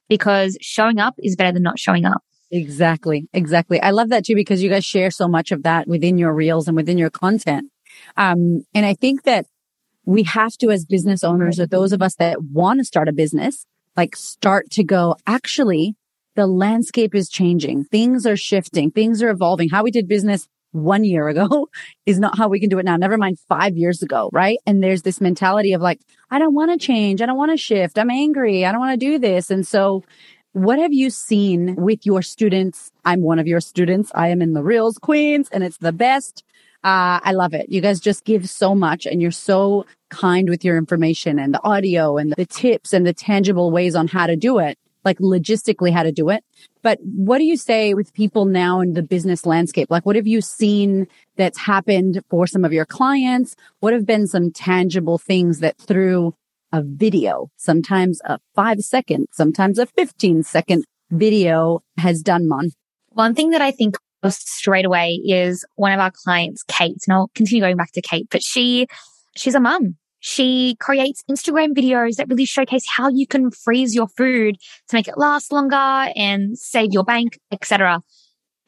[0.09, 2.23] because showing up is better than not showing up.
[2.51, 3.29] Exactly.
[3.35, 3.81] Exactly.
[3.81, 6.67] I love that too because you guys share so much of that within your reels
[6.67, 7.71] and within your content.
[8.17, 9.47] Um, and I think that
[10.07, 13.13] we have to, as business owners or those of us that want to start a
[13.13, 13.67] business,
[13.99, 15.97] like start to go, actually,
[16.37, 17.83] the landscape is changing.
[17.83, 18.93] Things are shifting.
[18.93, 19.71] Things are evolving.
[19.71, 21.69] How we did business one year ago
[22.07, 22.97] is not how we can do it now.
[22.97, 24.31] Never mind five years ago.
[24.33, 24.59] Right.
[24.67, 27.21] And there's this mentality of like, I don't want to change.
[27.21, 27.99] I don't want to shift.
[27.99, 28.65] I'm angry.
[28.65, 29.51] I don't want to do this.
[29.51, 30.05] And so
[30.53, 32.93] what have you seen with your students?
[33.05, 34.13] I'm one of your students.
[34.15, 36.45] I am in the Reels Queens and it's the best.
[36.85, 37.71] Uh, I love it.
[37.71, 41.63] You guys just give so much and you're so kind with your information and the
[41.65, 45.93] audio and the tips and the tangible ways on how to do it, like logistically
[45.93, 46.45] how to do it.
[46.83, 49.91] But what do you say with people now in the business landscape?
[49.91, 53.57] Like, what have you seen that's happened for some of your clients?
[53.81, 56.35] What have been some tangible things that through
[56.73, 62.71] a video, sometimes a five second, sometimes a 15 second video has done, Mon?
[63.09, 63.97] One thing that I think
[64.29, 68.27] straight away is one of our clients, Kate, and I'll continue going back to Kate,
[68.31, 68.87] but she,
[69.37, 69.97] she's a mum.
[70.21, 74.57] She creates Instagram videos that really showcase how you can freeze your food
[74.89, 78.01] to make it last longer and save your bank, etc.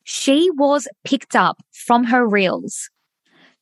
[0.05, 2.89] She was picked up from her reels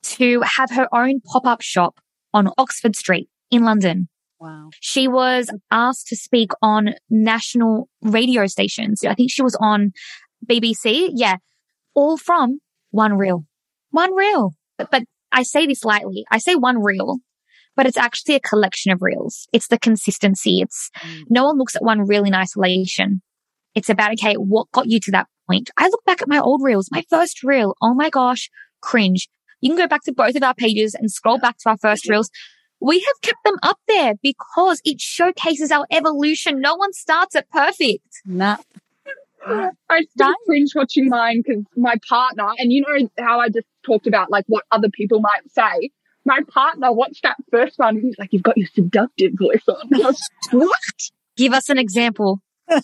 [0.02, 1.98] to have her own pop-up shop
[2.34, 4.08] on Oxford Street in London.
[4.38, 4.70] Wow.
[4.80, 9.02] She was asked to speak on national radio stations.
[9.04, 9.92] I think she was on
[10.46, 11.10] BBC.
[11.14, 11.36] Yeah.
[11.98, 12.60] All from
[12.92, 13.44] one reel.
[13.90, 14.52] One reel.
[14.76, 16.24] But, but I say this lightly.
[16.30, 17.16] I say one reel,
[17.74, 19.48] but it's actually a collection of reels.
[19.52, 20.60] It's the consistency.
[20.60, 21.24] It's mm.
[21.28, 23.20] no one looks at one reel in isolation.
[23.74, 25.70] It's about, okay, what got you to that point.
[25.76, 27.74] I look back at my old reels, my first reel.
[27.82, 28.48] Oh my gosh,
[28.80, 29.28] cringe.
[29.60, 32.08] You can go back to both of our pages and scroll back to our first
[32.08, 32.30] reels.
[32.80, 36.60] We have kept them up there because it showcases our evolution.
[36.60, 38.06] No one starts at perfect.
[38.24, 38.58] Nah.
[39.46, 44.06] I still cringe watching mine because my partner, and you know how I just talked
[44.06, 45.90] about like what other people might say.
[46.24, 48.00] My partner watched that first one.
[48.00, 50.20] He's like, "You've got your seductive voice on." Was,
[50.50, 50.70] what?
[51.36, 52.40] Give us an example.
[52.70, 52.80] I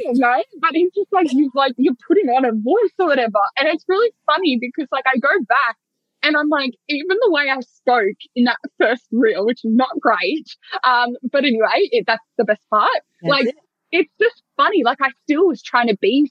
[0.00, 3.40] don't know, but he's just like, "He's like, you're putting on a voice or whatever,"
[3.56, 5.76] and it's really funny because like I go back
[6.22, 9.90] and I'm like, even the way I spoke in that first reel, which is not
[10.00, 10.48] great,
[10.84, 12.90] um, but anyway, it, that's the best part.
[13.22, 13.54] That's like, it.
[13.92, 14.82] it's just funny.
[14.84, 16.30] Like I still was trying to be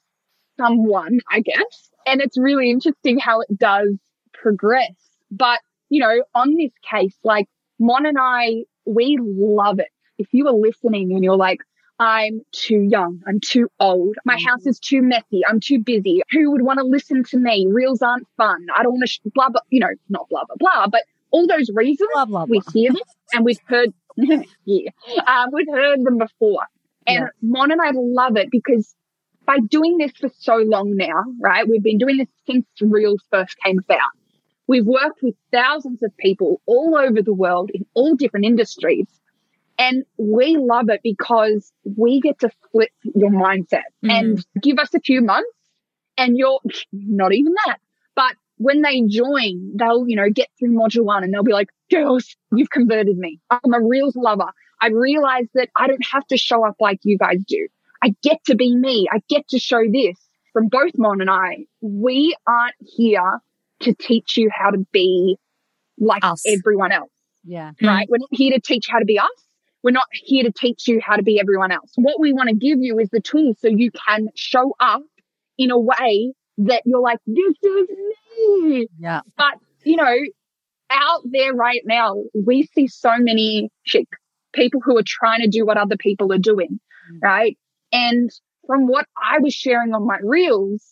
[0.57, 1.89] someone, I guess.
[2.05, 3.95] And it's really interesting how it does
[4.33, 4.93] progress.
[5.31, 5.59] But,
[5.89, 7.47] you know, on this case, like
[7.79, 9.89] Mon and I, we love it.
[10.17, 11.59] If you are listening and you're like,
[11.97, 13.21] I'm too young.
[13.25, 14.15] I'm too old.
[14.25, 15.41] My house is too messy.
[15.47, 16.21] I'm too busy.
[16.31, 17.67] Who would want to listen to me?
[17.69, 18.67] Reels aren't fun.
[18.75, 21.47] I don't want to sh- blah, blah, you know, not blah, blah, blah, but all
[21.47, 22.51] those reasons Blah, blah, blah.
[22.57, 23.01] we hear them
[23.33, 24.91] and we've heard, yeah,
[25.25, 26.63] um, we've heard them before.
[27.07, 27.29] And.
[27.41, 28.93] Mon and I love it because
[29.45, 31.67] by doing this for so long now, right?
[31.67, 34.09] We've been doing this since Reels first came about.
[34.67, 39.05] We've worked with thousands of people all over the world in all different industries.
[39.77, 44.09] And we love it because we get to flip your mindset Mhm.
[44.09, 45.49] and give us a few months
[46.17, 46.59] and you're
[46.93, 47.77] not even that.
[48.15, 51.67] But when they join, they'll, you know, get through module one and they'll be like,
[51.91, 53.39] girls, you've converted me.
[53.51, 54.49] I'm a Reels lover.
[54.85, 57.67] I realize that I don't have to show up like you guys do.
[58.03, 59.07] I get to be me.
[59.11, 60.15] I get to show this
[60.53, 61.65] from both Mon and I.
[61.81, 63.39] We aren't here
[63.81, 65.37] to teach you how to be
[65.97, 66.43] like Us.
[66.47, 67.09] everyone else
[67.43, 67.71] Yeah.
[67.81, 68.05] right?
[68.05, 68.11] Mm-hmm.
[68.11, 69.27] We're not here to teach how to be us.
[69.81, 71.91] We're not here to teach you how to be everyone else.
[71.95, 75.01] What we want to give you is the tools so you can show up
[75.57, 77.87] in a way that you're like, this is
[78.37, 78.87] me.
[78.99, 79.21] Yeah.
[79.37, 80.15] But, you know,
[80.89, 84.17] out there right now, we see so many chicks,
[84.55, 86.79] people who are trying to do what other people are doing,
[87.11, 87.19] Mm.
[87.21, 87.57] right?
[87.91, 88.29] And
[88.67, 90.83] from what I was sharing on my reels,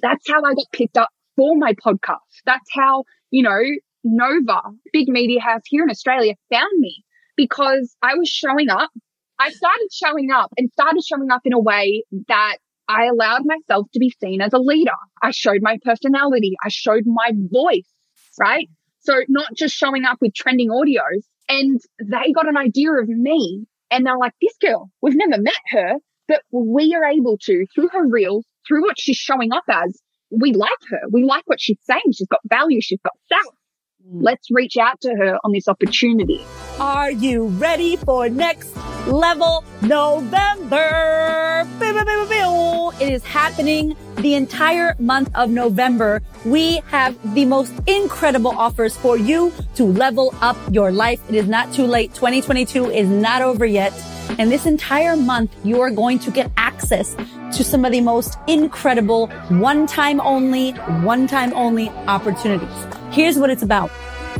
[0.00, 2.18] that's how I got picked up for my podcast.
[2.46, 3.60] That's how, you know,
[4.04, 4.60] Nova,
[4.92, 7.04] big media house here in Australia, found me
[7.36, 8.90] because I was showing up.
[9.38, 12.56] I started showing up and started showing up in a way that
[12.88, 14.90] I allowed myself to be seen as a leader.
[15.22, 16.56] I showed my personality.
[16.64, 17.88] I showed my voice,
[18.38, 18.68] right?
[19.00, 23.66] So not just showing up with trending audios and they got an idea of me
[23.90, 25.94] and they're like, this girl, we've never met her,
[26.28, 30.00] but we are able to through her reels, through what she's showing up as.
[30.30, 31.00] We like her.
[31.10, 32.12] We like what she's saying.
[32.14, 32.80] She's got value.
[32.80, 33.54] She's got stuff.
[34.06, 34.22] Mm.
[34.22, 36.40] Let's reach out to her on this opportunity.
[36.80, 38.74] Are you ready for next
[39.06, 41.68] level November?
[42.98, 46.22] It is happening the entire month of November.
[46.46, 51.20] We have the most incredible offers for you to level up your life.
[51.28, 52.14] It is not too late.
[52.14, 53.92] 2022 is not over yet.
[54.38, 57.14] And this entire month, you are going to get access
[57.56, 60.70] to some of the most incredible one time only,
[61.02, 62.86] one time only opportunities.
[63.10, 63.90] Here's what it's about.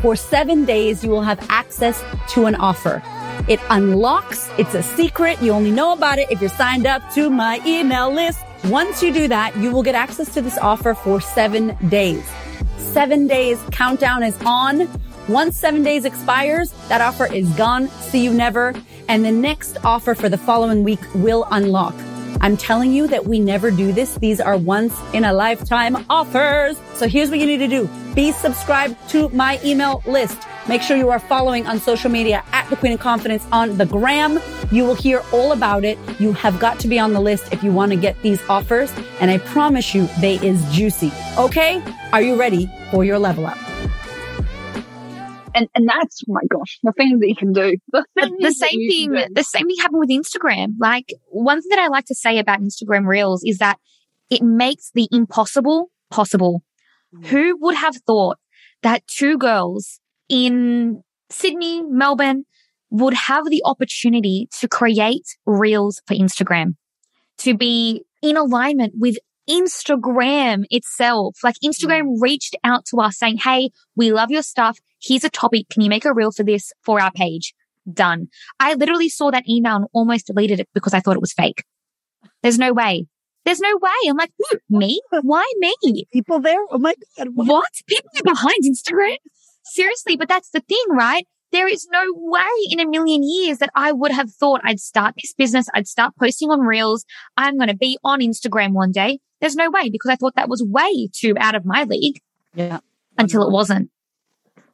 [0.00, 3.02] For seven days, you will have access to an offer.
[3.48, 4.48] It unlocks.
[4.58, 5.42] It's a secret.
[5.42, 8.40] You only know about it if you're signed up to my email list.
[8.64, 12.24] Once you do that, you will get access to this offer for seven days.
[12.78, 14.88] Seven days countdown is on.
[15.28, 17.88] Once seven days expires, that offer is gone.
[17.88, 18.74] See you never.
[19.08, 21.94] And the next offer for the following week will unlock.
[22.40, 24.14] I'm telling you that we never do this.
[24.16, 26.78] These are once in a lifetime offers.
[26.94, 27.88] So here's what you need to do.
[28.14, 30.38] Be subscribed to my email list.
[30.68, 33.86] Make sure you are following on social media at the Queen of Confidence on the
[33.86, 34.40] gram.
[34.70, 35.98] You will hear all about it.
[36.18, 38.92] You have got to be on the list if you want to get these offers.
[39.20, 41.12] And I promise you, they is juicy.
[41.36, 41.82] Okay.
[42.12, 43.58] Are you ready for your level up?
[45.54, 47.76] And and that's oh my gosh, the things that you can do.
[47.92, 51.78] The, the, the same thing the same thing happened with instagram like one thing that
[51.78, 53.78] i like to say about instagram reels is that
[54.28, 56.62] it makes the impossible possible
[57.14, 57.26] mm.
[57.26, 58.38] who would have thought
[58.82, 62.44] that two girls in sydney melbourne
[62.90, 66.74] would have the opportunity to create reels for instagram
[67.38, 69.16] to be in alignment with
[69.48, 71.38] Instagram itself.
[71.42, 72.16] Like Instagram mm.
[72.20, 74.78] reached out to us saying, Hey, we love your stuff.
[75.02, 75.68] Here's a topic.
[75.70, 77.54] Can you make a reel for this for our page?
[77.90, 78.28] Done.
[78.58, 81.64] I literally saw that email and almost deleted it because I thought it was fake.
[82.42, 83.06] There's no way.
[83.44, 84.08] There's no way.
[84.08, 85.00] I'm like, "Hmm, me?
[85.22, 85.74] Why me?
[86.12, 86.60] People there?
[86.70, 87.28] Oh my God.
[87.34, 87.70] What?
[87.86, 89.16] People are behind Instagram?
[89.62, 91.26] Seriously, but that's the thing, right?
[91.52, 95.14] there is no way in a million years that I would have thought I'd start
[95.20, 95.66] this business.
[95.74, 97.04] I'd start posting on reels.
[97.36, 99.18] I'm going to be on Instagram one day.
[99.40, 102.20] There's no way because I thought that was way too out of my league.
[102.54, 102.80] Yeah.
[103.18, 103.90] Until it wasn't.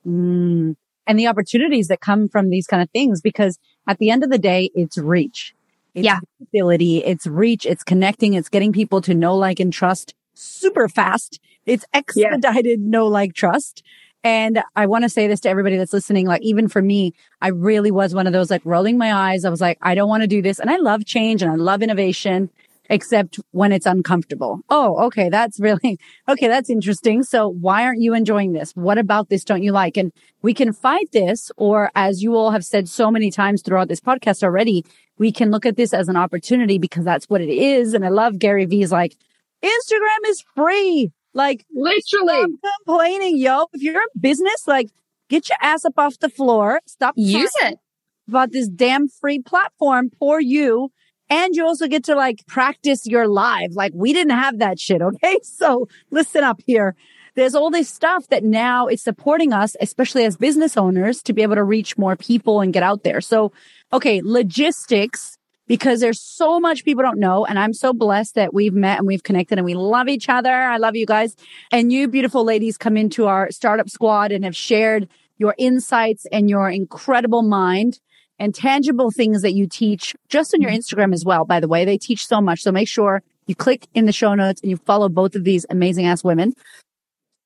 [0.07, 0.77] Mm.
[1.07, 4.31] And the opportunities that come from these kind of things, because at the end of
[4.31, 5.55] the day, it's reach.
[5.95, 6.19] It's yeah.
[6.42, 7.05] Ability.
[7.05, 7.64] It's reach.
[7.64, 8.35] It's connecting.
[8.35, 11.40] It's getting people to know, like, and trust super fast.
[11.64, 12.90] It's expedited yeah.
[12.90, 13.83] know, like, trust.
[14.25, 16.27] And I want to say this to everybody that's listening.
[16.27, 19.45] Like, even for me, I really was one of those like rolling my eyes.
[19.45, 20.59] I was like, I don't want to do this.
[20.59, 22.51] And I love change and I love innovation,
[22.88, 24.61] except when it's uncomfortable.
[24.68, 25.29] Oh, okay.
[25.29, 26.49] That's really, okay.
[26.49, 27.22] That's interesting.
[27.22, 28.72] So why aren't you enjoying this?
[28.72, 29.96] What about this don't you like?
[29.96, 33.88] And we can fight this, or as you all have said so many times throughout
[33.88, 34.85] this podcast already,
[35.18, 37.94] we can look at this as an opportunity because that's what it is.
[37.94, 39.16] And I love Gary Vee's like,
[39.62, 41.12] Instagram is free.
[41.35, 42.46] Like literally
[42.87, 43.66] complaining, yo.
[43.75, 44.88] If you're in business, like
[45.29, 46.81] get your ass up off the floor.
[46.87, 47.79] Stop use it
[48.27, 50.90] about this damn free platform for you.
[51.29, 53.73] And you also get to like practice your live.
[53.73, 55.03] Like we didn't have that shit.
[55.03, 55.39] Okay.
[55.59, 56.95] So listen up here.
[57.35, 61.43] There's all this stuff that now is supporting us, especially as business owners to be
[61.43, 63.21] able to reach more people and get out there.
[63.21, 63.53] So,
[63.93, 65.37] okay, logistics
[65.67, 67.45] because there's so much people don't know.
[67.45, 70.53] And I'm so blessed that we've met and we've connected and we love each other.
[70.53, 71.37] I love you guys.
[71.73, 75.09] And you beautiful ladies come into our startup squad and have shared
[75.39, 78.01] your insights and your incredible mind
[78.38, 80.79] and tangible things that you teach just on your mm-hmm.
[80.79, 81.44] Instagram as well.
[81.44, 82.62] By the way, they teach so much.
[82.62, 85.64] So make sure you click in the show notes and you follow both of these
[85.70, 86.55] amazing ass women.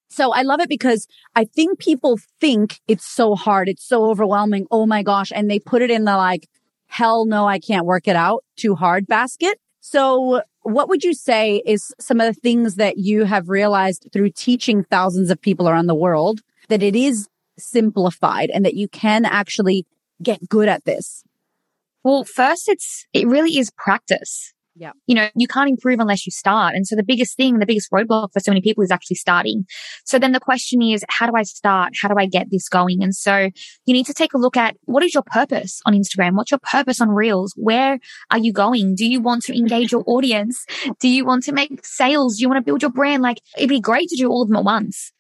[0.09, 3.68] So I love it because I think people think it's so hard.
[3.68, 4.66] It's so overwhelming.
[4.70, 5.31] Oh my gosh.
[5.33, 6.48] And they put it in the like,
[6.88, 9.59] hell no, I can't work it out too hard basket.
[9.81, 14.31] So what would you say is some of the things that you have realized through
[14.31, 19.24] teaching thousands of people around the world that it is simplified and that you can
[19.24, 19.87] actually
[20.23, 21.23] get good at this?
[22.03, 24.55] Well, first, it's, it really is practice.
[24.77, 24.93] Yeah.
[25.07, 26.75] You know, you can't improve unless you start.
[26.75, 29.67] And so the biggest thing, the biggest roadblock for so many people is actually starting.
[30.07, 31.93] So then the question is, how do I start?
[32.01, 33.03] How do I get this going?
[33.03, 33.51] And so
[33.85, 36.35] you need to take a look at what is your purpose on Instagram?
[36.35, 37.53] What's your purpose on Reels?
[37.57, 37.99] Where
[38.31, 38.95] are you going?
[38.95, 40.65] Do you want to engage your audience?
[40.99, 42.37] Do you want to make sales?
[42.37, 43.23] Do you want to build your brand?
[43.23, 45.13] Like it'd be great to do all of them at once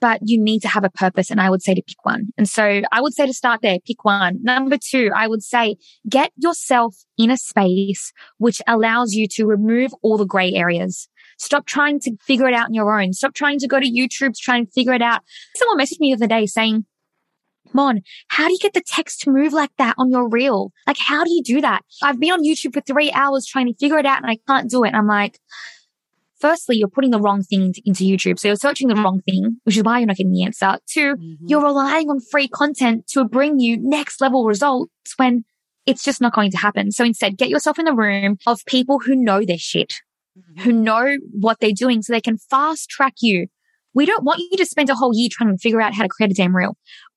[0.00, 1.30] but you need to have a purpose.
[1.30, 2.28] And I would say to pick one.
[2.36, 4.42] And so I would say to start there, pick one.
[4.42, 5.76] Number two, I would say
[6.08, 11.08] get yourself in a space which allows you to remove all the gray areas.
[11.38, 13.12] Stop trying to figure it out on your own.
[13.12, 15.22] Stop trying to go to YouTube to try and figure it out.
[15.54, 16.84] Someone messaged me the other day saying,
[17.72, 20.72] Mon, how do you get the text to move like that on your reel?
[20.86, 21.82] Like, how do you do that?
[22.02, 24.68] I've been on YouTube for three hours trying to figure it out and I can't
[24.68, 24.88] do it.
[24.88, 25.38] And I'm like,
[26.40, 28.38] firstly, you're putting the wrong thing into YouTube.
[28.38, 30.78] So you're searching the wrong thing, which is why you're not getting the answer.
[30.86, 31.46] 2 mm-hmm.
[31.46, 35.44] you're relying on free content to bring you next level results when
[35.86, 36.90] it's just not going to happen.
[36.92, 39.94] So instead, get yourself in the room of people who know their shit,
[40.38, 40.62] mm-hmm.
[40.62, 43.46] who know what they're doing so they can fast track you.
[43.94, 46.08] We don't want you to spend a whole year trying to figure out how to
[46.08, 46.76] create a damn reel.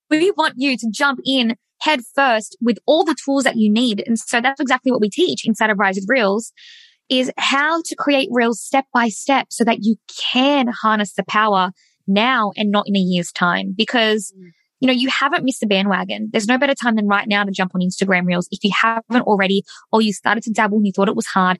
[0.10, 4.04] We want you to jump in head first with all the tools that you need.
[4.08, 6.54] And so that's exactly what we teach inside of Rise with Reels
[7.10, 9.96] is how to create reels step by step so that you
[10.32, 11.72] can harness the power
[12.08, 13.74] now and not in a year's time.
[13.76, 14.50] Because, mm.
[14.80, 16.30] you know, you haven't missed the bandwagon.
[16.32, 18.48] There's no better time than right now to jump on Instagram reels.
[18.52, 21.60] If you haven't already, or you started to dabble and you thought it was hard,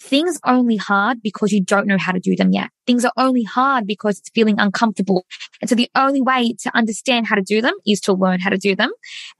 [0.00, 2.70] Things are only hard because you don't know how to do them yet.
[2.86, 5.24] Things are only hard because it's feeling uncomfortable.
[5.60, 8.50] And so the only way to understand how to do them is to learn how
[8.50, 8.90] to do them.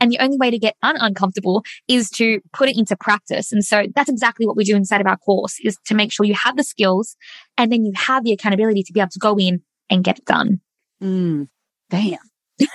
[0.01, 3.53] And the only way to get un- uncomfortable is to put it into practice.
[3.53, 6.25] And so that's exactly what we do inside of our course is to make sure
[6.25, 7.17] you have the skills
[7.59, 10.25] and then you have the accountability to be able to go in and get it
[10.25, 10.61] done.
[11.03, 11.49] Mm,
[11.91, 12.19] damn.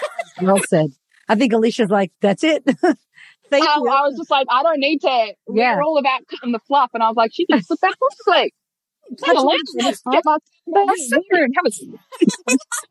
[0.41, 0.91] well said.
[1.27, 2.63] I think Alisha's like, that's it.
[3.51, 3.89] Thank um, you.
[3.89, 5.33] I was just like, I don't need to.
[5.53, 5.75] Yeah.
[5.75, 6.89] We're all about cutting the fluff.
[6.93, 8.53] And I was like, she can put that on like,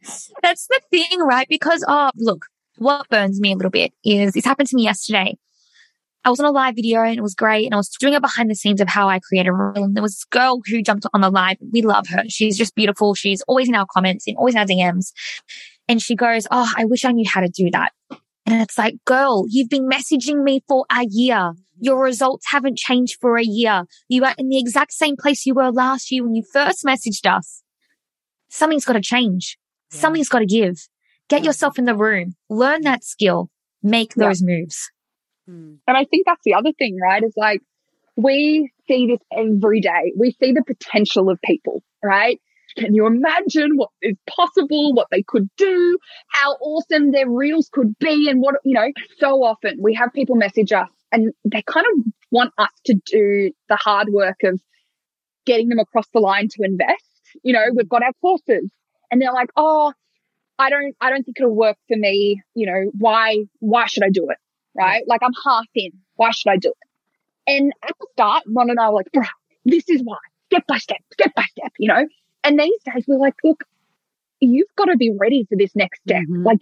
[0.02, 1.46] that's, that's the thing, right?
[1.48, 2.44] Because, oh, look,
[2.76, 5.38] what burns me a little bit is this happened to me yesterday.
[6.22, 7.64] I was on a live video and it was great.
[7.64, 9.84] And I was doing a behind the scenes of how I create a reel.
[9.84, 11.56] And there was this girl who jumped on the live.
[11.72, 12.24] We love her.
[12.28, 13.14] She's just beautiful.
[13.14, 15.12] She's always in our comments and always in our DMs.
[15.88, 17.92] And she goes, Oh, I wish I knew how to do that.
[18.50, 21.52] And it's like, girl, you've been messaging me for a year.
[21.78, 23.84] Your results haven't changed for a year.
[24.08, 27.30] You are in the exact same place you were last year when you first messaged
[27.32, 27.62] us.
[28.48, 29.56] Something's got to change.
[29.92, 30.00] Yeah.
[30.00, 30.88] Something's got to give.
[31.28, 33.50] Get yourself in the room, learn that skill,
[33.84, 34.56] make those yeah.
[34.56, 34.90] moves.
[35.46, 35.74] Hmm.
[35.86, 37.22] And I think that's the other thing, right?
[37.22, 37.60] Is like
[38.16, 40.12] we see this every day.
[40.18, 42.40] We see the potential of people, right?
[42.76, 45.98] Can you imagine what is possible, what they could do,
[46.28, 50.36] how awesome their reels could be, and what, you know, so often we have people
[50.36, 54.60] message us and they kind of want us to do the hard work of
[55.46, 57.04] getting them across the line to invest.
[57.42, 58.70] You know, we've got our courses
[59.10, 59.92] and they're like, oh,
[60.58, 62.42] I don't, I don't think it'll work for me.
[62.54, 64.36] You know, why, why should I do it?
[64.76, 65.02] Right?
[65.06, 65.90] Like I'm half in.
[66.14, 67.50] Why should I do it?
[67.50, 69.26] And at the start, Mon and I were like, bruh,
[69.64, 70.18] this is why,
[70.52, 72.06] step by step, step by step, you know?
[72.44, 73.64] And these days we're like, look,
[74.40, 76.22] you've got to be ready for this next step.
[76.28, 76.44] Mhm.
[76.44, 76.58] Like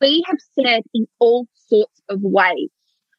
[0.00, 2.70] we have said in all sorts of ways,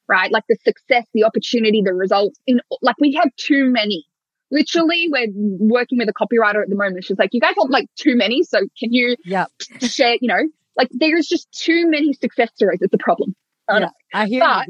[0.07, 0.31] right?
[0.31, 4.05] Like the success, the opportunity, the results in like we have too many.
[4.51, 7.03] Literally, we're working with a copywriter at the moment.
[7.03, 8.43] She's like, you guys have like too many.
[8.43, 9.51] So can you Yep.
[9.81, 12.79] share, you know, like there's just too many success stories.
[12.81, 13.35] It's a problem.
[13.69, 13.89] I know.
[14.13, 14.67] I hear But-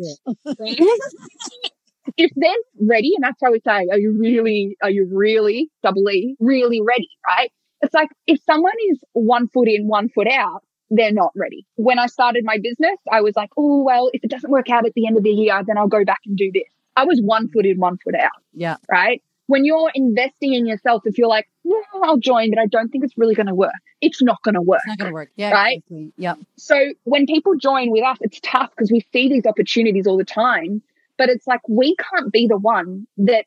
[0.65, 0.97] you.
[2.17, 2.51] if they're
[2.81, 6.81] ready, and that's why we say, are you really, are you really, double E, really
[6.81, 7.51] ready, right?
[7.81, 11.65] It's like if someone is one foot in, one foot out, they're not ready.
[11.75, 14.85] When I started my business, I was like, oh, well, if it doesn't work out
[14.85, 16.63] at the end of the year, then I'll go back and do this.
[16.95, 18.77] I was one foot in, one foot out, Yeah.
[18.89, 19.21] right?
[19.47, 23.03] When you're investing in yourself, if you're like, no, I'll join, but I don't think
[23.03, 24.79] it's really going to work, it's not going to work.
[24.79, 25.29] It's not going to work.
[25.35, 25.51] Yeah.
[25.51, 25.77] Right?
[25.77, 26.11] Exactly.
[26.17, 26.37] Yep.
[26.57, 30.25] So when people join with us, it's tough because we see these opportunities all the
[30.25, 30.81] time,
[31.17, 33.45] but it's like we can't be the one that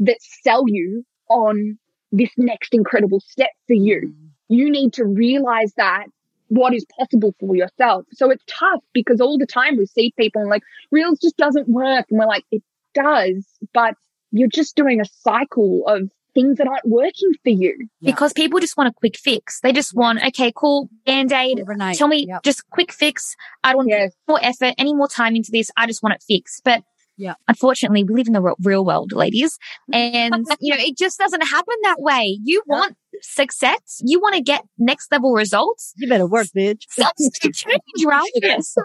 [0.00, 1.78] that sell you on
[2.12, 4.12] this next incredible step for you.
[4.14, 4.28] Mm.
[4.48, 6.06] You need to realize that
[6.48, 8.04] what is possible for yourself.
[8.12, 10.62] So it's tough because all the time we see people and like
[10.92, 12.62] reels just doesn't work and we're like it
[12.94, 13.44] does,
[13.74, 13.94] but
[14.30, 17.88] you're just doing a cycle of things that aren't working for you.
[18.00, 18.12] Yeah.
[18.12, 19.60] because people just want a quick fix.
[19.60, 21.58] They just want, okay, cool, band aid.
[21.60, 21.96] Overnight.
[21.96, 22.42] Tell me Yep.
[22.42, 23.34] just quick fix.
[23.64, 24.14] I don't want Yes.
[24.28, 25.70] more effort, any more time into this.
[25.76, 26.62] I just want it fixed.
[26.62, 26.82] But
[27.18, 27.34] Yeah.
[27.48, 29.58] unfortunately, we live in the real world, ladies.
[29.92, 32.38] And, you know, it just doesn't happen that way.
[32.42, 32.76] You Yeah.
[32.76, 34.00] want success.
[34.04, 35.94] You want to get next level results.
[35.96, 36.82] You better work, bitch.
[37.54, 38.30] Change, right?
[38.62, 38.82] So,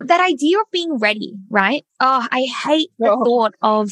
[0.00, 1.84] that idea of being ready, right?
[2.00, 3.24] Oh, I hate the Oh.
[3.24, 3.90] thought of,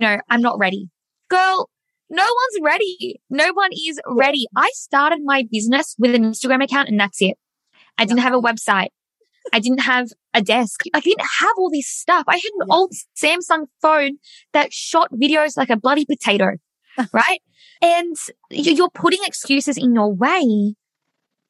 [0.00, 0.88] no, I'm not ready.
[1.28, 1.68] Girl,
[2.10, 3.20] no one's ready.
[3.28, 4.46] No one is ready.
[4.56, 7.36] I started my business with an Instagram account and that's it.
[7.98, 8.88] I didn't have a website.
[9.52, 10.82] I didn't have a desk.
[10.94, 12.24] I didn't have all this stuff.
[12.28, 12.74] I had an Yeah.
[12.74, 14.18] old Samsung phone
[14.52, 16.52] that shot videos like a bloody potato,
[17.12, 17.40] right?
[17.80, 18.16] And
[18.50, 20.74] you- you're putting excuses in your way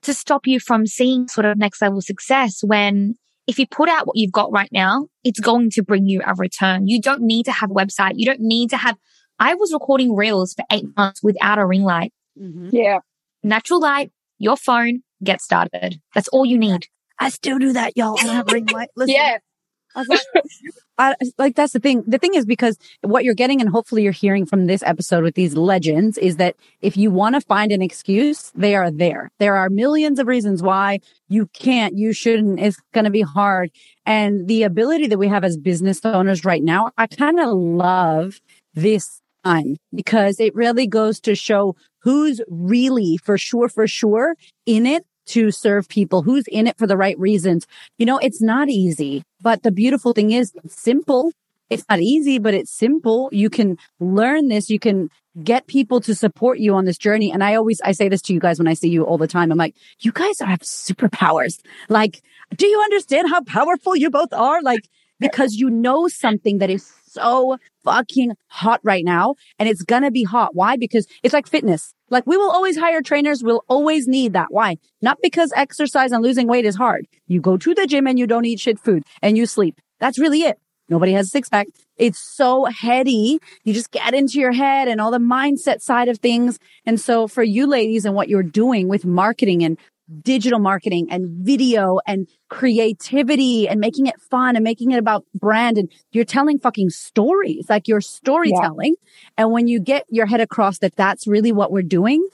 [0.03, 3.15] to stop you from seeing sort of next level success when
[3.47, 6.33] if you put out what you've got right now, it's going to bring you a
[6.37, 6.87] return.
[6.87, 8.13] You don't need to have a website.
[8.15, 8.97] You don't need to have,
[9.41, 12.71] I was recording reels for eight months without a ring light, Mhm.
[12.73, 12.99] Yeah.
[13.43, 16.01] natural light, your phone, get started.
[16.15, 16.87] That's all you need.
[17.23, 18.19] I still do that, y'all.
[18.19, 18.89] I don't have ring light.
[18.97, 19.39] Listen, Yeah.
[19.95, 20.21] I was like,
[20.99, 22.03] I, like that's the thing.
[22.07, 25.35] The thing is because what you're getting, and hopefully you're hearing from this episode with
[25.35, 29.31] these legends, is that if you want to find an excuse, they are there.
[29.39, 32.59] There are millions of reasons why you can't, you shouldn't.
[32.59, 33.71] It's going to be hard,
[34.07, 38.41] and the ability that we have as business owners right now, I kind of love
[38.75, 44.87] this time because it really goes to show who's really for sure, for sure in
[44.87, 47.67] it to serve people, who's in it for the right reasons.
[47.99, 51.33] You know, it's not easy, but the beautiful thing is it's simple.
[51.71, 53.31] It's not easy, but it's simple.
[53.33, 54.69] You can learn this.
[54.69, 55.09] You can
[55.43, 57.33] get people to support you on this journey.
[57.33, 59.27] And I always, I say this to you guys when I see you all the
[59.27, 59.51] time.
[59.51, 61.61] I'm like, you guys have superpowers.
[61.89, 62.21] Like,
[62.57, 64.61] do you understand how powerful you both are?
[64.61, 64.87] Like,
[65.19, 70.25] because you know something that is so fucking hot right now and it's gonna be
[70.25, 70.55] hot.
[70.55, 70.77] Why?
[70.77, 71.95] Because it's like fitness.
[72.13, 73.43] Like we will always hire trainers.
[73.43, 74.49] We'll always need that.
[74.51, 74.77] Why?
[75.01, 77.07] Not because exercise and losing weight is hard.
[77.27, 79.81] You go to the gym and you don't eat shit food and you sleep.
[79.99, 80.59] That's really it.
[80.91, 81.69] Nobody has a six pack.
[81.97, 83.39] It's so heady.
[83.65, 86.59] You just get into your head and all the mindset side of things.
[86.85, 89.79] And so for you ladies and what you're doing with marketing and
[90.21, 95.79] digital marketing and video and creativity and making it fun and making it about brand
[95.79, 98.95] and you're telling fucking stories, like you're storytelling.
[99.37, 102.27] And when you get your head across that that's really what we're doing,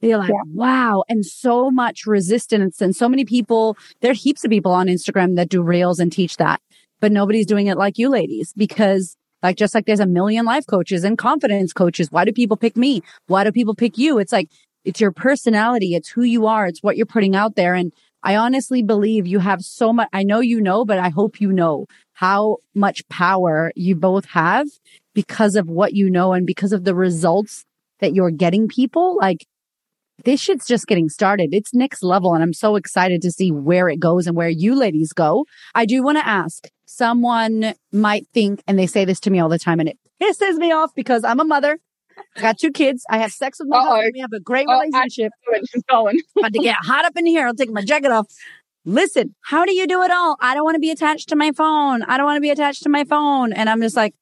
[0.00, 0.42] you're like, Yeah.
[0.52, 1.04] wow.
[1.08, 5.36] And so much resistance and so many people, there are heaps of people on Instagram
[5.36, 6.60] that do reels and teach that,
[7.00, 10.66] but nobody's doing it like you ladies because like, just like there's a million life
[10.66, 12.10] coaches and confidence coaches.
[12.10, 13.02] Why do people pick me?
[13.26, 14.18] Why do people pick you?
[14.18, 14.48] It's like,
[14.86, 15.94] it's your personality.
[15.94, 16.66] It's who you are.
[16.66, 17.74] It's what you're putting out there.
[17.74, 20.08] And I honestly believe you have so much.
[20.12, 24.68] I know you know, but I hope you know how much power you both have
[25.12, 27.64] because of what you know and because of the results
[27.98, 29.16] that you're getting people.
[29.16, 29.46] Like
[30.24, 31.50] this shit's just getting started.
[31.52, 32.32] It's next level.
[32.32, 35.46] And I'm so excited to see where it goes and where you ladies go.
[35.74, 39.48] I do want to ask someone might think, and they say this to me all
[39.48, 41.78] the time and it pisses me off because I'm a mother
[42.36, 43.04] I got two kids.
[43.10, 43.86] I have sex with my Uh-oh.
[43.96, 44.12] husband.
[44.14, 45.32] We have a great Oh, I- relationship.
[45.72, 46.20] She's going.
[46.38, 47.46] about to get hot up in here.
[47.46, 48.26] I'll take my jacket off.
[48.84, 50.36] Listen, how do you do it all?
[50.40, 52.02] I don't want to be attached to my phone.
[52.04, 53.52] I don't want to be attached to my phone.
[53.52, 54.14] And I'm just like,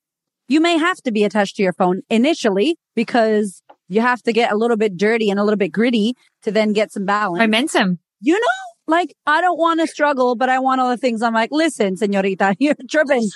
[0.48, 4.50] you may have to be attached to your phone initially because you have to get
[4.52, 7.38] a little bit dirty and a little bit gritty to then get some balance.
[7.40, 7.98] Momentum.
[8.20, 8.46] you know,
[8.86, 11.20] like I don't want to struggle, but I want all the things.
[11.22, 13.28] I'm like, listen, senorita, you're tripping.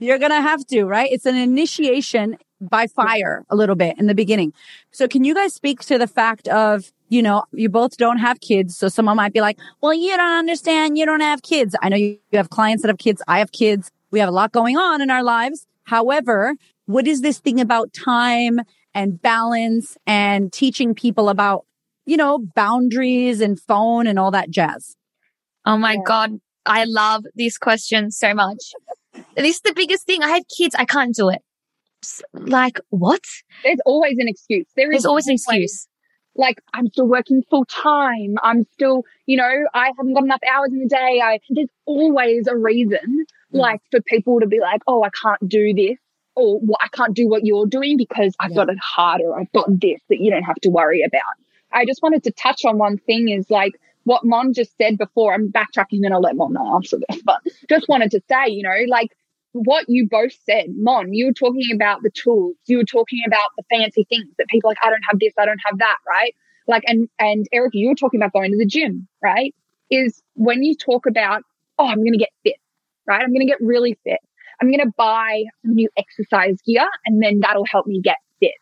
[0.00, 1.10] You're going to have to, right?
[1.12, 2.38] It's an initiation
[2.70, 4.52] by fire a little bit in the beginning.
[4.92, 8.40] So can you guys speak to the fact of, you know, you both don't have
[8.40, 8.76] kids.
[8.76, 10.96] So someone might be like, well, you don't understand.
[10.96, 11.74] You don't have kids.
[11.82, 13.22] I know you you have clients that have kids.
[13.28, 13.90] I have kids.
[14.10, 15.66] We have a lot going on in our lives.
[15.84, 16.54] However,
[16.86, 18.60] what is this thing about time
[18.94, 21.64] and balance and teaching people about,
[22.06, 24.96] you know, boundaries and phone and all that jazz?
[25.66, 26.00] Oh my Yeah.
[26.06, 26.40] God.
[26.64, 28.72] I love this question so much.
[29.36, 30.22] this is the biggest thing.
[30.22, 30.74] I have kids.
[30.78, 31.42] I can't do it.
[32.32, 33.22] Like, what?
[33.64, 34.66] There's always an excuse.
[34.76, 35.86] There is There's always an excuse.
[36.34, 38.36] like I'm still working full time.
[38.42, 41.20] I'm still, you know, I haven't got enough hours in the day.
[41.22, 43.58] I there's always a reason, Mm.
[43.58, 45.98] like for people to be like, oh, I can't do this,
[46.34, 48.56] or well, I can't do what you're doing because I've Yeah.
[48.56, 49.34] got it harder.
[49.38, 51.34] I've got this that you don't have to worry about.
[51.70, 53.74] I just wanted to touch on one thing is like
[54.04, 55.34] what Mon just said before.
[55.34, 58.76] I'm backtracking and I'll let Mon answer this, but just wanted to say, you know,
[58.88, 59.10] like
[59.52, 63.50] what you both said, Mon, you were talking about the tools, you were talking about
[63.56, 66.34] the fancy things that people like, I don't have this, I don't have that, right?
[66.66, 69.54] Like, and, and Eric, you were talking about going to the gym, right?
[69.90, 71.42] Is when you talk about,
[71.78, 72.56] oh, I'm going to get fit,
[73.06, 73.22] right?
[73.22, 74.20] I'm going to get really fit.
[74.60, 78.52] I'm going to buy some new exercise gear and then that'll help me get fit.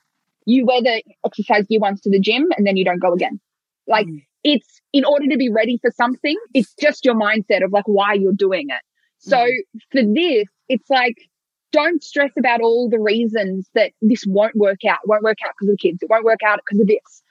[0.46, 3.38] You wear the exercise gear once to the gym and then you don't go again.
[3.86, 4.22] Like, Mm.
[4.42, 8.14] it's in order to be ready for something, it's just your mindset of like why
[8.14, 8.80] you're doing it.
[9.20, 9.80] So Mhm.
[9.92, 11.16] for this, it's like,
[11.72, 14.98] don't stress about all the reasons that this won't work out.
[15.04, 16.02] It won't work out because of the kids.
[16.02, 17.22] It won't work out because of this.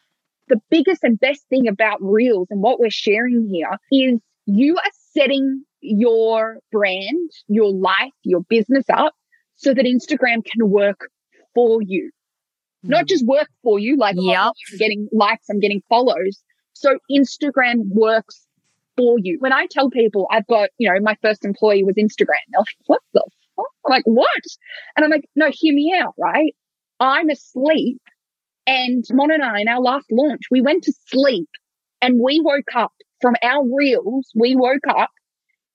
[0.48, 4.92] The biggest and best thing about Reels and what we're sharing here is you are
[5.14, 9.14] setting your brand, your life, your business up
[9.56, 11.10] so that Instagram can work
[11.54, 12.12] for you.
[12.84, 14.22] Not just work for you, like oh,
[14.72, 16.42] I'm getting likes, I'm getting follows.
[16.74, 18.48] So Instagram works
[19.00, 19.38] for you.
[19.40, 22.68] When I tell people I've got, you know, my first employee was Instagram, they're like,
[22.86, 23.24] what the
[23.56, 23.66] fuck?
[23.86, 24.28] I'm like, what?
[24.96, 26.54] And I'm like, no, hear me out, right?
[27.00, 28.02] I'm asleep
[28.70, 31.50] and Mon and I in our last launch, we went to sleep
[32.02, 34.30] and we woke up from our reels.
[34.36, 35.10] We woke up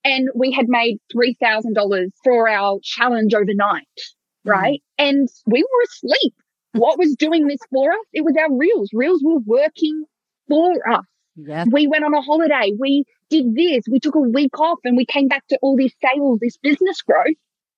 [0.05, 4.51] and we had made $3,000 for our challenge overnight, mm.
[4.51, 4.81] right?
[4.97, 6.33] And we were asleep.
[6.71, 8.05] What was doing this for us?
[8.13, 8.89] It was our reels.
[8.93, 10.05] Reels were working
[10.47, 11.05] for us.
[11.35, 11.67] Yes.
[11.69, 12.71] We went on a holiday.
[12.79, 13.83] We did this.
[13.91, 17.01] We took a week off and we came back to all these sales, this business
[17.01, 17.35] growth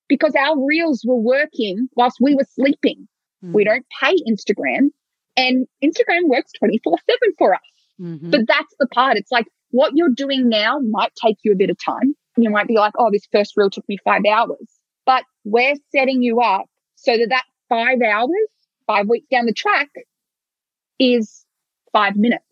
[0.08, 3.08] because our reels were working whilst we were sleeping.
[3.54, 4.90] We don't pay Instagram
[5.36, 7.62] and Instagram works 24 seven for us.
[8.00, 8.32] Mhm.
[8.32, 9.18] But that's the part.
[9.18, 12.16] It's like what you're doing now might take you a bit of time.
[12.38, 16.22] You might be like, oh, this first reel took me five hours, but we're setting
[16.22, 18.30] you up so that that five hours,
[18.86, 19.90] five weeks down the track
[21.00, 21.46] is
[21.92, 22.44] five minutes,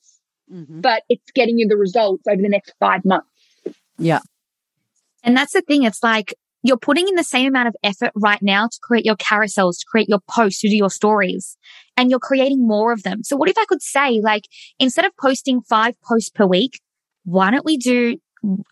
[0.52, 0.82] Mhm.
[0.82, 3.28] but it's getting you the results over the next five months.
[3.98, 4.20] Yeah.
[5.24, 5.84] And that's the thing.
[5.84, 9.16] It's like you're putting in the same amount of effort right now to create your
[9.16, 11.58] carousels, to create your posts, to do your stories,
[11.98, 13.24] and you're creating more of them.
[13.24, 14.44] So what if I could say, like,
[14.80, 16.80] instead of posting five posts per week,
[17.24, 18.18] why don't we do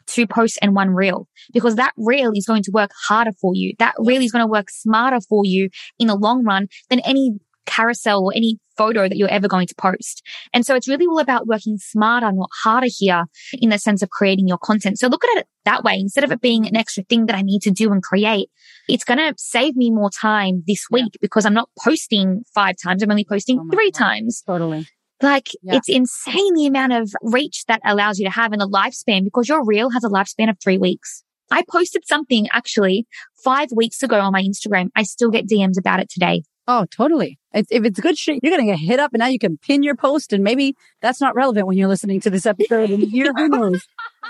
[0.05, 1.27] two posts and one reel?
[1.53, 3.73] Because that reel is going to work harder for you.
[3.79, 5.69] That reel is going to work smarter for you
[5.99, 7.31] in the long run than any
[7.65, 10.21] carousel or any photo that you're ever going to post.
[10.53, 14.09] And so it's really all about working smarter, not harder here in the sense of
[14.09, 14.97] creating your content.
[14.99, 15.95] So look at it that way.
[15.99, 18.49] Instead of it being an extra thing that I need to do and create,
[18.89, 21.03] it's going to save me more time this Yeah.
[21.03, 23.03] week because I'm not posting five times.
[23.03, 23.97] I'm only posting Oh three God.
[23.99, 24.41] times.
[24.45, 24.87] Totally.
[25.21, 25.75] Like Yeah.
[25.75, 29.47] it's insane the amount of reach that allows you to have in a lifespan because
[29.47, 31.23] your reel has a lifespan of three weeks.
[31.51, 33.05] I posted something actually
[33.43, 34.89] five weeks ago on my Instagram.
[34.95, 36.41] I still get DMs about it today.
[36.65, 37.39] Oh, totally.
[37.53, 39.83] If it's good shit, you're going to get hit up and now you can pin
[39.83, 43.05] your post and maybe that's not relevant when you're listening to this episode in a
[43.05, 43.33] year.
[43.35, 43.85] Who knows?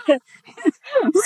[0.07, 0.17] Who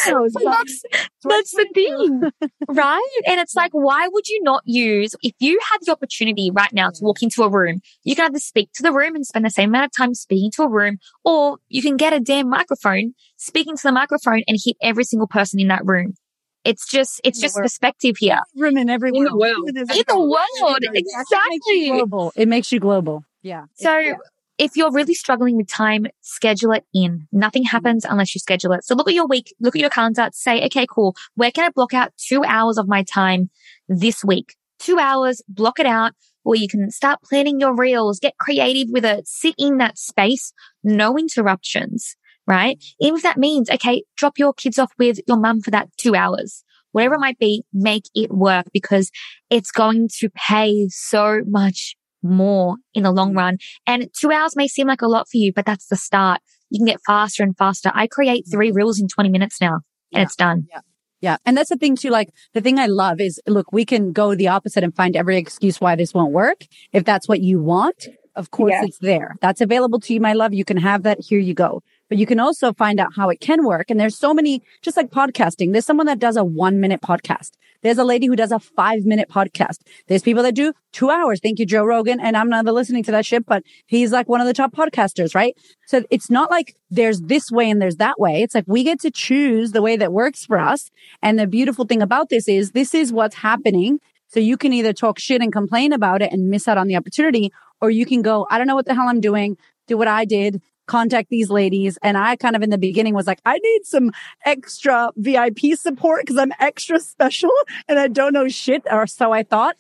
[0.07, 0.33] knows?
[0.33, 0.83] That's,
[1.23, 2.31] that's the thing,
[2.67, 3.19] right?
[3.25, 6.89] And it's like, why would you not use, if you had the opportunity right now
[6.89, 9.49] to walk into a room, you can either speak to the room and spend the
[9.49, 13.13] same amount of time speaking to a room, or you can get a damn microphone,
[13.37, 16.15] speaking to the microphone and hit every single person in that room.
[16.63, 17.63] It's just, it's just world.
[17.65, 18.39] perspective here.
[18.55, 19.39] Room in every In the world.
[19.65, 19.69] world.
[19.69, 21.89] It is- In the world, It makes you exactly.
[21.89, 22.33] global.
[22.35, 23.23] It makes you global.
[23.41, 23.65] Yeah.
[23.75, 24.15] So Yeah.
[24.57, 27.27] if you're really struggling with time, schedule it in.
[27.31, 27.69] Nothing mm-hmm.
[27.69, 28.83] happens unless you schedule it.
[28.83, 31.15] So look at your week, look at your calendar, say, okay, cool.
[31.35, 33.49] Where can I block out two hours of my time
[33.87, 34.55] this week?
[34.79, 36.13] Two hours, block it out.
[36.43, 40.53] or you can start planning your reels, get creative with it, sit in that space,
[40.81, 42.15] no interruptions,
[42.47, 42.83] right?
[42.99, 46.15] Even if that means, okay, drop your kids off with your mum for that two
[46.15, 49.11] hours, whatever it might be, make it work because
[49.49, 53.57] it's going to pay so much more in the long run.
[53.85, 56.41] And two hours may seem like a lot for you, but that's the start.
[56.69, 57.91] You can get faster and faster.
[57.93, 58.51] I create mm.
[58.51, 59.81] three reels in 20 minutes now
[60.11, 60.21] and Yeah.
[60.23, 60.67] it's done.
[60.71, 60.79] Yeah.
[61.21, 61.37] Yeah.
[61.45, 62.09] And that's the thing too.
[62.09, 65.37] Like the thing I love is look, we can go the opposite and find every
[65.37, 66.65] excuse why this won't work.
[66.93, 68.83] If that's what you want, of course Yeah.
[68.85, 69.35] it's there.
[69.41, 70.53] That's available to you, my love.
[70.53, 71.19] You can have that.
[71.21, 71.81] Here you go.
[72.09, 73.89] But you can also find out how it can work.
[73.89, 75.71] And there's so many, just like podcasting.
[75.71, 77.51] There's someone that does a one minute podcast.
[77.81, 79.79] There's a lady who does a five minute podcast.
[80.07, 81.39] There's people that do two hours.
[81.41, 82.19] Thank you, Joe Rogan.
[82.19, 85.35] And I'm not listening to that shit, but he's like one of the top podcasters,
[85.35, 85.55] right?
[85.85, 88.41] So it's not like there's this way and there's that way.
[88.41, 90.89] It's like we get to choose the way that works for us.
[91.21, 93.99] And the beautiful thing about this is this is what's happening.
[94.29, 96.97] So you can either talk shit and complain about it and miss out on the
[96.97, 100.07] opportunity, or you can go, I don't know what the hell I'm doing, do what
[100.07, 101.97] I did, contact these ladies.
[102.01, 104.11] And I kind of in the beginning was like, I need some
[104.45, 107.51] extra VIP support because I'm extra special
[107.87, 109.75] and I don't know shit, or so I thought.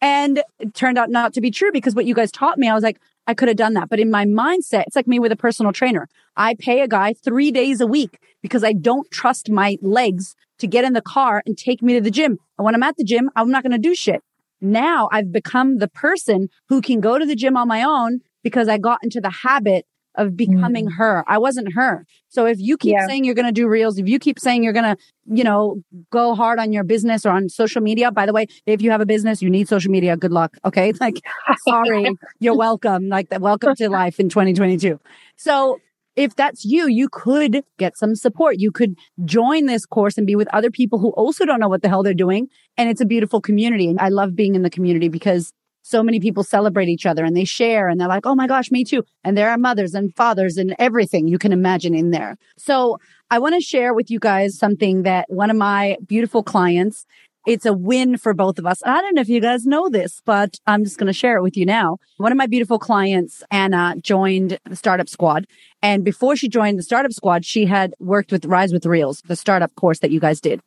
[0.00, 2.74] And it turned out not to be true because what you guys taught me, I
[2.74, 3.88] was like, I could have done that.
[3.88, 6.08] But in my mindset, it's like me with a personal trainer.
[6.36, 10.66] I pay a guy three days a week because I don't trust my legs to
[10.66, 12.38] get in the car and take me to the gym.
[12.58, 14.22] And when I'm at the gym, I'm not going to do shit.
[14.60, 18.68] Now I've become the person who can go to the gym on my own because
[18.68, 19.86] I got into the habit
[20.16, 20.96] of becoming mm.
[20.96, 21.24] her.
[21.26, 22.06] I wasn't her.
[22.28, 23.06] So if you keep Yeah.
[23.06, 24.96] saying you're going to do reels, if you keep saying you're going to,
[25.26, 28.82] you know, go hard on your business or on social media, by the way, if
[28.82, 30.16] you have a business, you need social media.
[30.16, 30.56] Good luck.
[30.64, 30.92] Okay.
[31.02, 31.20] Like,
[31.68, 33.08] sorry, you're welcome.
[33.08, 33.26] Like.
[33.40, 35.00] Welcome to life in 2022.
[35.36, 35.80] So
[36.14, 38.56] if that's you, you could get some support.
[38.58, 41.82] You could join this course and be with other people who also don't know what
[41.82, 42.48] the hell they're doing.
[42.76, 43.88] And it's a beautiful community.
[43.88, 45.52] And I love being in the community because
[45.82, 48.70] so many people celebrate each other and they share and they're like, Oh my gosh,
[48.70, 49.04] me too.
[49.24, 52.36] And there are mothers and fathers and everything you can imagine in there.
[52.56, 52.98] So
[53.30, 57.06] I want to share with you guys something that one of my beautiful clients,
[57.46, 58.82] it's a win for both of us.
[58.84, 61.42] I don't know if you guys know this, but I'm just going to share it
[61.42, 61.98] with you now.
[62.18, 65.46] One of my beautiful clients, Anna, joined the startup squad.
[65.82, 69.34] And before she joined the startup squad, she had worked with Rise with Reels, the
[69.34, 70.60] startup course that you guys did.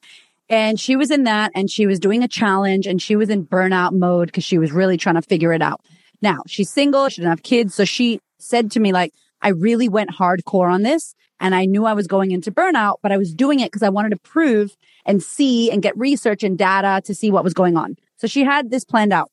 [0.50, 3.46] And she was in that and she was doing a challenge and she was in
[3.46, 5.82] burnout mode because she was really trying to figure it out.
[6.22, 7.10] Now she's single.
[7.10, 7.74] She didn't have kids.
[7.74, 11.86] So she said to me, like, I really went hardcore on this and I knew
[11.86, 14.76] I was going into burnout, but I was doing it because I wanted to prove
[15.06, 17.98] and see and get research and data to see what was going on.
[18.18, 19.32] So she had this planned out.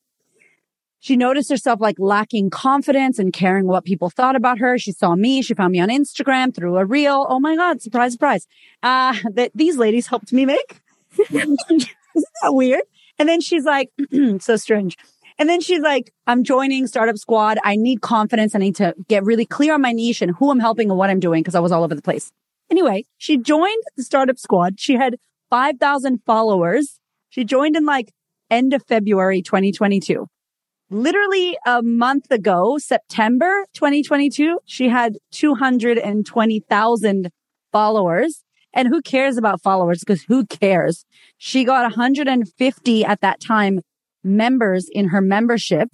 [0.99, 4.77] She noticed herself like lacking confidence and caring what people thought about her.
[4.77, 5.41] She saw me.
[5.41, 7.25] She found me on Instagram through a reel.
[7.27, 7.81] Oh my God.
[7.81, 8.47] Surprise, surprise.
[8.81, 10.81] Uh, that these ladies helped me make.
[11.19, 11.89] Isn't
[12.41, 12.81] that weird?
[13.19, 13.89] And then she's like,
[14.39, 14.97] so strange.
[15.39, 17.57] And then she's like, I'm joining Startup Squad.
[17.63, 18.53] I need confidence.
[18.55, 21.09] I need to get really clear on my niche and who I'm helping and what
[21.09, 22.31] I'm doing because I was all over the place.
[22.69, 24.79] Anyway, she joined the Startup Squad.
[24.79, 25.17] She had
[25.49, 26.99] 5,000 followers.
[27.29, 28.11] She joined in like
[28.49, 30.27] end of February 2022.
[30.89, 37.29] Literally a month ago, September 2022, she had 220,000
[37.71, 38.42] followers.
[38.73, 39.99] And who cares about followers?
[39.99, 41.05] Because who cares?
[41.37, 43.81] She got 150 at that time
[44.23, 45.89] members in her membership.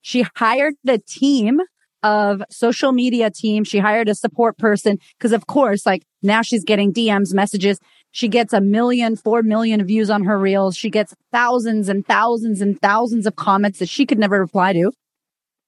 [0.00, 1.60] She hired a team
[2.02, 3.64] of social media team.
[3.64, 7.78] She hired a support person because of course, like now she's getting DMs, messages.
[8.10, 10.76] She gets a million, four million views on her reels.
[10.76, 14.92] She gets thousands and thousands and thousands of comments that she could never reply to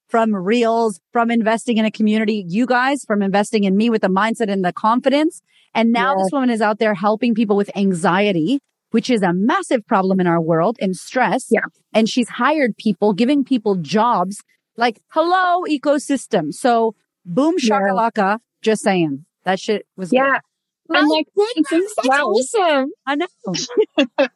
[0.08, 4.08] from reels, from investing in a community, you guys, from investing in me with the
[4.08, 5.40] mindset and the confidence.
[5.74, 6.22] And now Yeah.
[6.24, 8.60] this woman is out there helping people with anxiety,
[8.90, 11.46] which is a massive problem in our world and stress.
[11.50, 11.60] Yeah.
[11.92, 14.42] And she's hired people, giving people jobs
[14.76, 16.52] like, hello, ecosystem.
[16.52, 16.94] So
[17.24, 18.36] boom, Yeah.
[18.62, 20.12] Just saying that shit was.
[20.12, 20.38] Yeah.
[20.88, 22.90] And like, think That's well, awesome.
[23.06, 23.26] I know.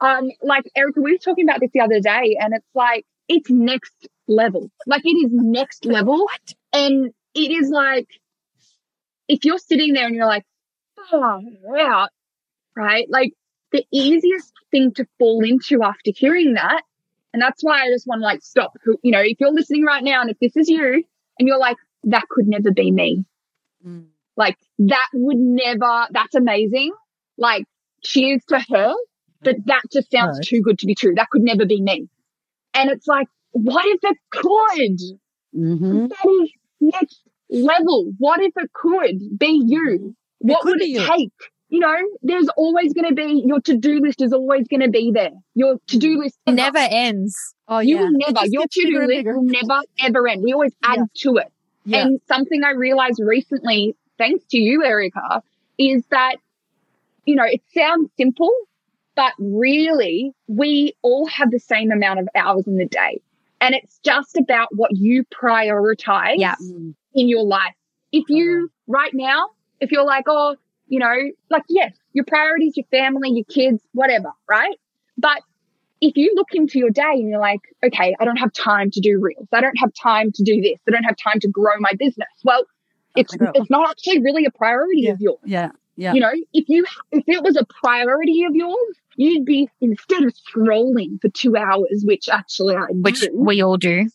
[0.00, 3.50] um, like Erica, we were talking about this the other day, and it's like it's
[3.50, 4.70] next level.
[4.86, 6.26] Like it is next level,
[6.72, 8.06] and it is like
[9.26, 10.44] if you're sitting there and you're like,
[11.12, 11.40] oh,
[11.78, 12.10] out,
[12.76, 13.06] right?
[13.10, 13.32] Like
[13.72, 16.82] the easiest thing to fall into after hearing that,
[17.32, 18.72] and that's why I just want to like stop.
[19.02, 21.04] You know, if you're listening right now, and if this is you,
[21.38, 23.24] and you're like, that could never be me.
[23.86, 24.06] Mm.
[24.36, 26.92] Like that would never, that's amazing.
[27.36, 27.64] Like
[28.02, 28.94] cheers to her,
[29.42, 31.14] but that just sounds too good to be true.
[31.14, 32.08] That could never be me.
[32.74, 35.18] And it's like, what if it could?
[35.52, 38.12] hmm That is next level.
[38.18, 40.14] What if it could be you?
[40.40, 41.32] What would it take
[41.70, 44.88] you know, there's always going to be your to do list is always going to
[44.88, 45.32] be there.
[45.54, 47.36] Your to do list never ends.
[47.68, 48.02] Oh, you yeah.
[48.02, 50.42] will never, your to do list will never ever end.
[50.42, 51.04] We always add Yeah.
[51.22, 51.52] to it.
[51.84, 52.06] Yeah.
[52.06, 55.42] And something I realized recently, thanks to you, Erica,
[55.78, 56.36] is that,
[57.26, 58.50] you know, it sounds simple,
[59.14, 63.20] but really we all have the same amount of hours in the day.
[63.60, 66.54] And it's just about what you prioritize Yeah.
[67.14, 67.74] In your life.
[68.12, 69.50] If you right now,
[69.80, 70.56] if you're like, oh,
[70.86, 71.14] you know,
[71.50, 74.76] like, yes, your priorities, your family, your kids, whatever, right?
[75.16, 75.42] But
[76.00, 79.00] if you look into your day and you're like, okay, I don't have time to
[79.00, 79.48] do reels.
[79.52, 80.78] I don't have time to do this.
[80.88, 82.28] I don't have time to grow my business.
[82.44, 82.64] Well,
[83.16, 85.12] it's, it's not actually really a priority Yeah.
[85.12, 85.38] of yours.
[85.44, 85.70] Yeah.
[85.96, 86.12] Yeah.
[86.14, 90.32] You know, if you, if it was a priority of yours, you'd be instead of
[90.32, 94.08] scrolling for two hours, which actually I Which do, we all do.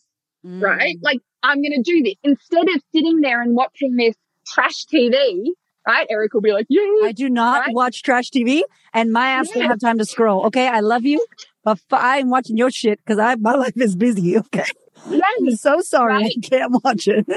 [0.46, 0.62] Mm.
[0.62, 0.96] right?
[1.02, 4.14] Like, I'm going to do this instead of sitting there and watching this
[4.46, 5.46] trash TV,
[5.86, 6.06] right?
[6.10, 7.74] Eric will be like, yeah, I do not Right?
[7.74, 10.46] watch trash TV and my ass don't have time to scroll.
[10.46, 10.66] Okay.
[10.68, 11.24] I love you,
[11.64, 14.38] but f- I'm watching your shit because I, my life is busy.
[14.38, 14.64] Okay.
[15.06, 15.60] I'm yes.
[15.60, 16.14] so sorry.
[16.14, 16.32] Right.
[16.36, 17.26] I can't watch it.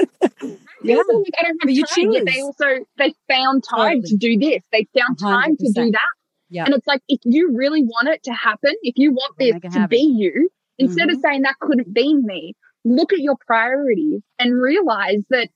[0.82, 0.94] yeah.
[0.94, 2.64] I don't But have you time, yet they also,
[2.96, 4.02] they found time Totally.
[4.10, 4.62] to do this.
[4.72, 5.98] They found time to do that.
[6.50, 6.64] Yeah.
[6.64, 9.68] And it's like, if you really want it to happen, if you want this to
[9.80, 9.88] happen.
[9.88, 10.48] be you,
[10.78, 11.16] instead Mm-hmm.
[11.16, 12.54] of saying that couldn't be me,
[12.86, 15.50] look at your priorities and realize that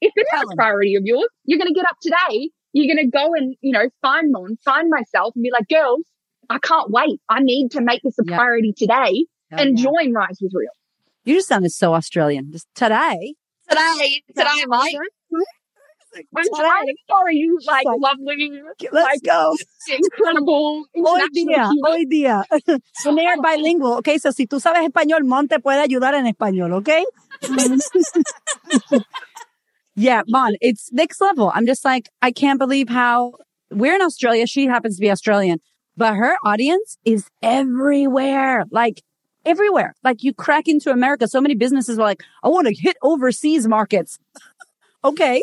[0.00, 2.50] if it is a priority of yours, you're going to get up today.
[2.72, 6.02] You're going to go and, you know, find one, find myself and be like, girls,
[6.48, 7.20] I can't wait.
[7.28, 8.36] I need to make this a Yeah.
[8.36, 9.84] priority today and yeah.
[9.84, 10.70] join Rise with Real.
[11.24, 12.52] You just sounded so Australian.
[12.52, 13.34] Just today.
[13.68, 14.96] Today, today, mate.
[16.36, 18.50] I'm sorry, sorry, you like Like- lovely,
[18.90, 19.54] Let's like go.
[19.88, 20.84] incredible.
[20.96, 22.42] Hoy día, hoy día.
[23.04, 24.18] When they oh, are bilingual, okay?
[24.18, 27.04] So si tú sabes español, Mon te puede ayudar en español, okay?
[27.42, 28.98] Mm-hmm.
[30.00, 31.52] Yeah, Mon, it's next level.
[31.54, 33.34] I'm just like, I can't believe how
[33.70, 34.46] we're in Australia.
[34.46, 35.60] She happens to be Australian,
[35.96, 38.64] but her audience is everywhere.
[38.70, 39.02] Like
[39.44, 39.94] everywhere.
[40.02, 41.28] Like you crack into America.
[41.28, 44.18] So many businesses are like, I want to hit overseas markets.
[45.04, 45.42] okay.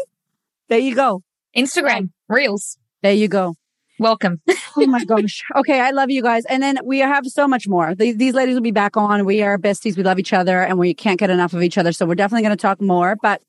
[0.69, 1.21] There you go.
[1.55, 2.77] Instagram, Reels.
[3.03, 3.55] There you go.
[3.99, 4.41] Welcome.
[4.79, 5.43] Oh my gosh.
[5.55, 5.79] Okay.
[5.79, 6.45] I love you guys.
[6.45, 7.95] And then we have so much more.
[7.95, 9.25] These, these ladies will be back on.
[9.25, 9.97] We are besties.
[9.97, 11.91] We love each other and we can't get enough of each other.
[11.91, 13.15] So we're definitely going to talk more.
[13.19, 13.41] But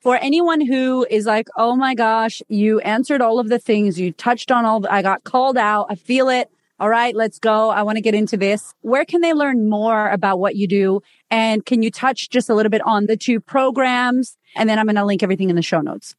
[0.00, 3.98] for anyone who is like, Oh my gosh, you answered all of the things.
[3.98, 5.86] You touched on all, the, I got called out.
[5.88, 6.50] I feel it.
[6.80, 7.14] All right.
[7.14, 7.70] Let's go.
[7.70, 8.74] I want to get into this.
[8.80, 11.00] Where can they learn more about what you do?
[11.30, 14.36] And can you touch just a little bit on the two programs?
[14.56, 16.16] And then I'm going to link everything in the show notes.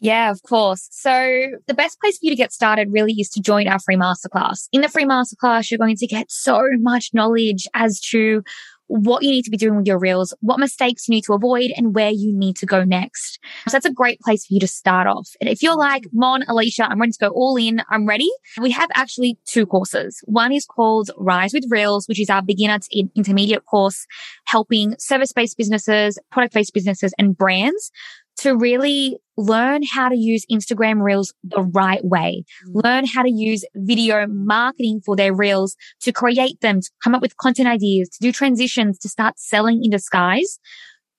[0.00, 0.88] Yeah, of course.
[0.92, 3.96] So the best place for you to get started really is to join our free
[3.96, 4.68] masterclass.
[4.72, 8.44] In the free masterclass, you're going to get so much knowledge as to
[8.88, 11.70] what you need to be doing with your reels, what mistakes you need to avoid
[11.76, 13.38] and where you need to go next.
[13.66, 15.28] So that's a great place for you to start off.
[15.40, 17.82] And if you're like, Mon, Alisha, I'm ready to go all in.
[17.90, 18.30] I'm ready.
[18.60, 20.20] We have actually two courses.
[20.24, 24.06] One is called Rise with Reels, which is our beginner to in- intermediate course,
[24.46, 27.90] helping service-based businesses, product-based businesses and brands
[28.38, 32.82] to really learn how to use Instagram reels the right way, Mm.
[32.84, 37.22] learn how to use video marketing for their reels to create them, to come up
[37.22, 40.58] with content ideas, to do transitions, to start selling in disguise,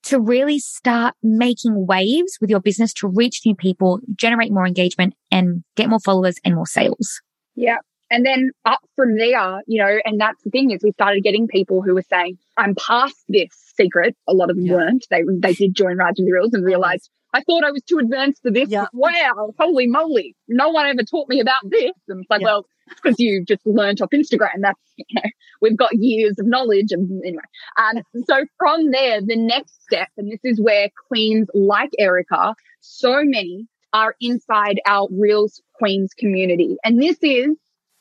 [0.03, 5.13] to really start making waves with your business to reach new people, generate more engagement
[5.31, 7.21] and get more followers and more sales.
[7.55, 7.77] Yeah.
[8.11, 11.47] And then up from there, you know, and that's the thing is we started getting
[11.47, 14.15] people who were saying, I'm past this secret.
[14.27, 14.73] A lot of them Yeah.
[14.73, 15.05] weren't.
[15.11, 17.99] They, they did join Raj and the Reels and realized I thought I was too
[17.99, 18.69] advanced for this.
[18.69, 18.85] Yeah.
[18.93, 19.53] Wow.
[19.59, 20.35] Holy moly.
[20.47, 21.91] No one ever taught me about this.
[22.07, 22.45] And it's like, Yeah.
[22.47, 24.61] well, it's because you just learned off Instagram.
[24.61, 25.29] That's, you know,
[25.61, 26.91] we've got years of knowledge.
[26.91, 27.43] And anyway,
[27.77, 33.21] um, so from there, the next step, and this is where queens like Erica, so
[33.23, 36.77] many are inside our Reels Queens community.
[36.83, 37.49] And this is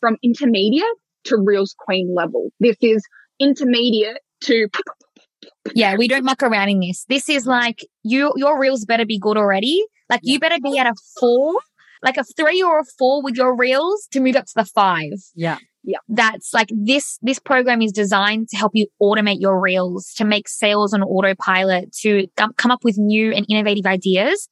[0.01, 0.85] from intermediate
[1.25, 2.51] to Reels Queen level.
[2.61, 3.03] This is
[3.39, 4.69] intermediate to
[5.75, 7.05] Yeah, we don't muck around in this.
[7.09, 9.85] This is like you, your reels better be good already.
[10.11, 11.59] Like you better be at a four,
[12.03, 15.13] like a three or a four with your reels to move up to the five.
[15.35, 15.59] Yeah.
[15.85, 15.99] Yeah.
[16.09, 20.49] That's like this, this program is designed to help you automate your reels, to make
[20.49, 24.49] sales on autopilot, to come come up with new and innovative ideas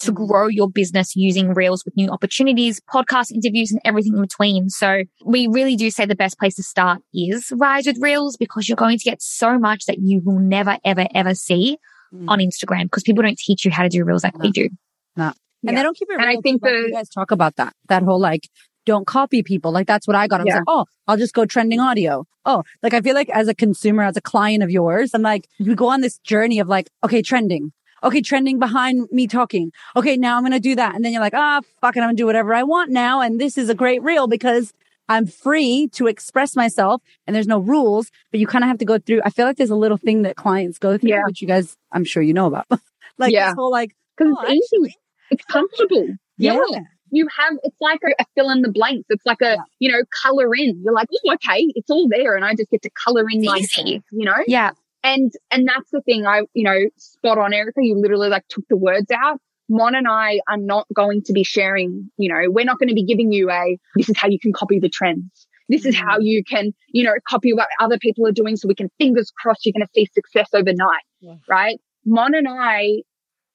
[0.00, 4.68] to grow your business using reels with new opportunities, podcast interviews and everything in between.
[4.70, 8.68] So we really do say the best place to start is rise with reels because
[8.68, 11.78] you're going to get so much that you will never, ever, ever see
[12.14, 12.24] Mm.
[12.30, 14.70] on Instagram because people don't teach you how to do reels like we do.
[15.14, 15.24] No.
[15.26, 15.72] And Yeah.
[15.74, 17.74] they don't keep it And I think the- you guys talk about that.
[17.90, 18.48] That whole like,
[18.86, 19.72] don't copy people.
[19.72, 20.40] Like that's what I got.
[20.40, 20.54] I was Yeah.
[20.60, 22.24] like, oh, I'll just go trending audio.
[22.46, 25.46] Oh, like I feel like as a consumer, as a client of yours, I'm like,
[25.58, 27.72] you go on this journey of like, okay, trending.
[28.02, 29.72] Okay, trending behind me talking.
[29.96, 30.94] Okay, now I'm going to do that.
[30.94, 32.00] And then you're like, ah, oh, fuck it.
[32.00, 33.20] I'm going to do whatever I want now.
[33.20, 34.72] And this is a great reel because
[35.08, 38.84] I'm free to express myself and there's no rules, but you kind of have to
[38.84, 39.22] go through.
[39.24, 41.22] I feel like there's a little thing that clients go through, Yeah.
[41.26, 42.66] which you guys, I'm sure you know about.
[43.18, 43.48] like Yeah.
[43.50, 44.94] this whole like, Because oh, it's easy.
[45.30, 46.08] It's comfortable.
[46.36, 46.58] yeah.
[46.70, 46.80] Yeah.
[47.10, 49.06] You have, it's like a, a fill in the blanks.
[49.08, 49.56] It's like a, Yeah.
[49.78, 50.82] you know, color in.
[50.84, 52.36] You're like, oh, okay, it's all there.
[52.36, 54.34] And I just get to color in my, you know?
[54.46, 54.72] Yeah.
[55.02, 56.26] And, and that's the thing.
[56.26, 57.80] I, you know, spot on, Erica.
[57.82, 59.40] You literally like took the words out.
[59.70, 62.94] Mon and I are not going to be sharing, you know, we're not going to
[62.94, 65.46] be giving you a, this is how you can copy the trends.
[65.68, 66.24] This is how mm.
[66.24, 68.56] you can, you know, copy what other people are doing.
[68.56, 71.04] So we can fingers crossed you're going to see success overnight.
[71.20, 71.34] Yeah.
[71.46, 71.78] Right.
[72.06, 73.02] Mon and I,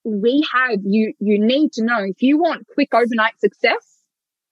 [0.03, 3.97] we have, you, you need to know if you want quick overnight success.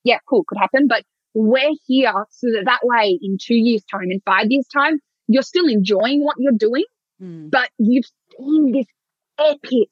[0.04, 0.44] Yeah, cool.
[0.48, 0.88] Could happen.
[0.88, 1.04] But
[1.36, 5.00] we're here so that that way in two years time, in five years time,
[5.34, 6.84] you're still enjoying what you're doing
[7.22, 7.52] Mm.
[7.52, 8.06] but you've
[8.36, 8.88] seen this
[9.38, 9.90] epic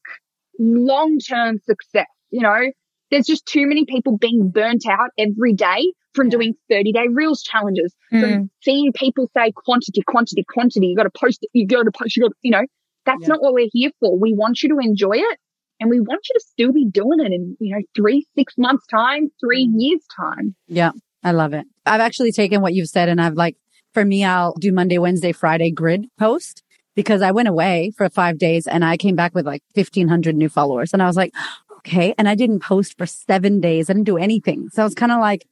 [0.58, 2.08] long-term success.
[2.32, 2.72] You know,
[3.12, 7.42] there's just too many people being burnt out every day from doing 30 day reels
[7.42, 8.20] challenges, Mm.
[8.20, 10.88] from seeing people say quantity, quantity, quantity.
[10.88, 11.50] You got to post it.
[11.54, 12.66] You got to post, you got to, you know,
[13.06, 13.28] that's Yeah.
[13.30, 14.18] not what we're here for.
[14.18, 15.40] We want you to enjoy it
[15.80, 18.86] and we want you to still be doing it in, you know, three, six months
[18.88, 19.74] time, three Mm.
[19.82, 20.56] years time.
[20.68, 20.92] Yeah,
[21.24, 21.66] I love it.
[21.86, 23.56] I've actually taken what you've said and I've like,
[23.94, 26.64] for me, I'll do Monday, Wednesday, Friday grid post
[26.96, 30.50] because I went away for five days and I came back with like 1500 new
[30.50, 30.94] followers.
[30.94, 31.34] And I was like,
[31.78, 32.14] okay.
[32.18, 33.90] And I didn't post for seven days.
[33.90, 34.70] I didn't do anything.
[34.70, 35.46] So I was kind of like,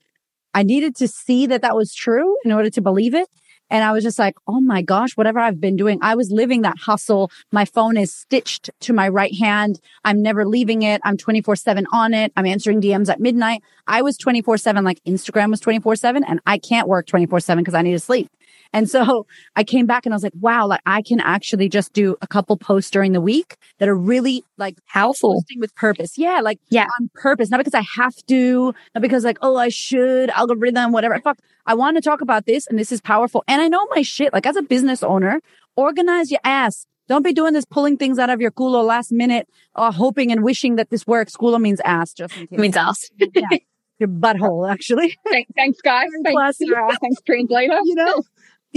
[0.54, 3.30] I needed to see that that was true in order to believe it.
[3.70, 6.62] And I was just like, oh my gosh, whatever I've been doing, I was living
[6.62, 7.32] that hustle.
[7.52, 9.80] My phone is stitched to my right hand.
[10.06, 11.02] I'm never leaving it.
[11.04, 12.32] I'm 24 seven on it.
[12.36, 13.64] I'm answering DMs at midnight.
[13.88, 17.64] I was 24 seven, like Instagram was 24 seven and I can't work 24 seven
[17.64, 18.30] because I need to sleep.
[18.74, 21.94] And so I came back and I was like, wow, like I can actually just
[21.94, 25.34] do a couple posts during the week that are really like Powerful.
[25.36, 26.18] posting with purpose.
[26.18, 26.42] Yeah.
[26.42, 26.86] Like Yeah.
[27.00, 31.20] on purpose, not because I have to, not because like, oh, I should, algorithm, whatever.
[31.24, 31.38] Fuck.
[31.66, 33.44] I want to talk about this and this is powerful.
[33.48, 34.34] And I know my shit.
[34.34, 35.42] Like as a business owner,
[35.76, 36.86] organize your ass.
[37.08, 40.44] Don't be doing this pulling things out of your culo last minute, uh, hoping and
[40.44, 41.38] wishing that this works.
[41.38, 42.50] Culo means ass, just in case.
[42.52, 43.10] It means ass.
[43.18, 43.58] yeah.
[44.00, 45.18] Your butthole, actually.
[45.30, 46.10] Thanks, thanks guys.
[46.24, 47.80] Thanks, uh, thanks translator.
[47.86, 48.22] you know,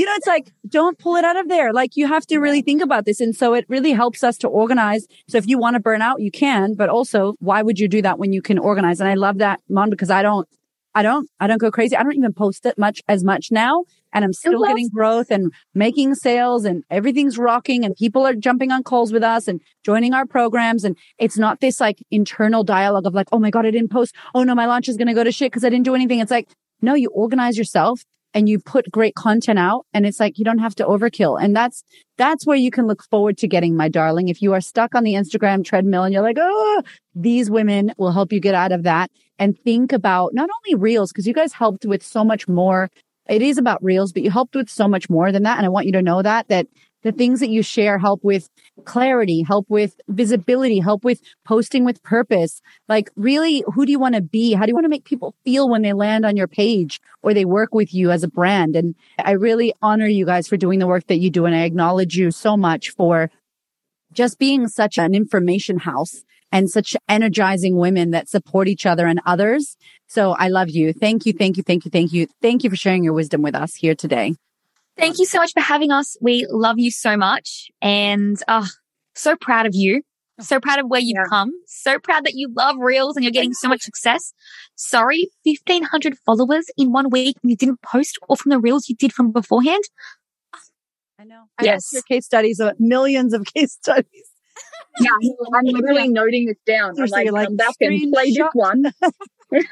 [0.00, 1.74] you know, it's like, don't pull it out of there.
[1.74, 3.20] Like you have to really think about this.
[3.20, 5.06] And so it really helps us to organize.
[5.28, 8.00] So if you want to burn out, you can, but also why would you do
[8.00, 9.00] that when you can organize?
[9.00, 10.48] And I love that, Mon, because I don't,
[10.94, 11.98] I don't, I don't go crazy.
[11.98, 13.84] I don't even post it much as much now.
[14.14, 18.72] And I'm still getting growth and making sales and everything's rocking and people are jumping
[18.72, 20.82] on calls with us and joining our programs.
[20.82, 24.14] And it's not this like internal dialogue of like, Oh my God, I didn't post.
[24.34, 26.20] Oh no, my launch is going to go to shit because I didn't do anything.
[26.20, 26.48] It's like,
[26.80, 28.02] no, you organize yourself
[28.34, 31.42] and you put great content out and it's like you don't have to overkill.
[31.42, 31.82] And that's
[32.16, 34.28] that's where you can look forward to getting my darling.
[34.28, 36.82] If you are stuck on the instagram treadmill and you're like oh
[37.14, 41.12] these women will help you get out of that and think about not only reels
[41.12, 42.90] because you guys helped with so much more.
[43.28, 45.68] It is about reels but you helped with so much more than that and i
[45.68, 46.66] want you to know that that
[47.02, 48.48] the things that you share help with
[48.84, 52.60] clarity help with visibility help with posting with purpose.
[52.88, 54.52] Like really who do you want to be?
[54.52, 57.34] How do you want to make people feel when they land on your page or
[57.34, 58.76] they work with you as a brand?
[58.76, 61.62] And i really honor you guys for doing the work that you do and i
[61.62, 63.30] acknowledge you so much for
[64.12, 66.22] just being such an information house
[66.52, 69.76] and such energizing women that support each other and others.
[70.06, 70.92] So i love you.
[70.92, 72.26] Thank you thank you thank you thank you.
[72.42, 74.34] Thank you for sharing your wisdom with us here today
[75.00, 76.16] Thank you so much for having us.
[76.20, 78.66] We love you so much and uh,
[79.14, 80.02] so proud of you.
[80.40, 81.24] So proud of where you've Yeah.
[81.28, 81.52] come.
[81.66, 84.32] So proud that you love reels and you're getting so much success.
[84.74, 88.96] Sorry, 1500 followers in one week and you didn't post all from the reels you
[88.96, 89.84] did from beforehand.
[91.18, 91.90] i know Yes.
[91.92, 94.29] your case studies uh, millions of case studies
[94.98, 95.10] Yeah,
[95.54, 97.00] I'm literally noting this down.
[97.00, 98.84] I'm like, like, come back and play this one.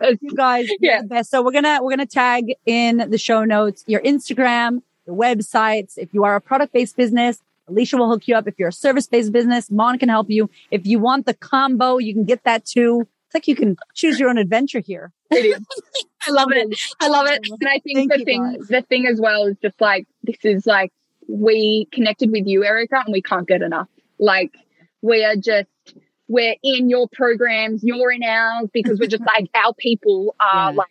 [0.00, 0.92] You guys Yeah.
[0.92, 1.02] yeah.
[1.02, 1.30] the best.
[1.30, 5.98] So we're gonna we're gonna tag in the show notes your Instagram, the websites.
[5.98, 8.48] If you are a product based business, Alisha will hook you up.
[8.48, 10.48] If you're a service based business, Mon can help you.
[10.70, 13.06] If you want the combo, you can get that too.
[13.26, 15.12] It's like you can choose your own adventure here.
[15.30, 15.60] It is.
[16.26, 16.74] I love it.
[16.98, 17.46] I love it.
[17.60, 18.68] And I think Thank the thing, guys.
[18.68, 20.94] the thing as well is just like, this is like,
[21.28, 23.88] we connected with you, Erica, and we can't get enough.
[24.18, 24.54] Like,
[25.02, 25.68] we are just,
[26.28, 30.76] we're in your programs, you're in ours because we're just like, our people are Yeah.
[30.76, 30.88] like,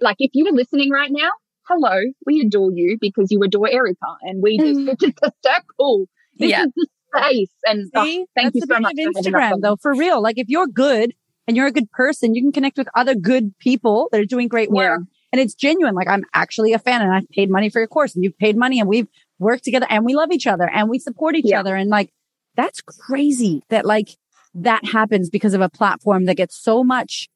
[0.00, 1.30] like if you were listening right now,
[1.68, 6.06] hello, we adore you because you adore Erica and we just, it's just a circle.
[6.38, 6.64] This Yeah.
[6.64, 7.50] is the space.
[7.64, 8.92] And oh, thank That's you the so much.
[8.92, 10.22] of Instagram though, for real.
[10.22, 11.14] Like if you're good
[11.46, 14.48] and you're a good person, you can connect with other good people that are doing
[14.48, 15.00] great work.
[15.00, 15.04] Yeah.
[15.32, 15.94] And it's genuine.
[15.94, 18.56] Like I'm actually a fan and I've paid money for your course and you've paid
[18.56, 19.06] money and we've
[19.38, 21.60] worked together and we love each other and we support each Yeah.
[21.60, 21.76] other.
[21.76, 22.10] And like
[22.56, 24.16] that's crazy that like
[24.54, 27.28] that happens because of a platform that gets so much,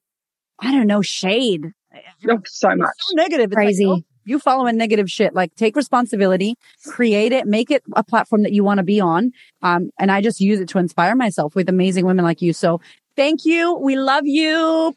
[0.59, 1.73] I don't know, shade.
[2.29, 2.91] Oh, so much.
[2.99, 3.53] So negative.
[3.53, 3.87] It's Crazy.
[3.87, 5.35] Like, oh, you following negative shit.
[5.35, 6.57] Like take responsibility,
[6.87, 9.33] create it, make it a platform that you want to be on.
[9.63, 12.53] Um, and I just use it to inspire myself with amazing women like you.
[12.53, 12.81] So
[13.17, 13.79] thank you.
[13.79, 14.95] We love you.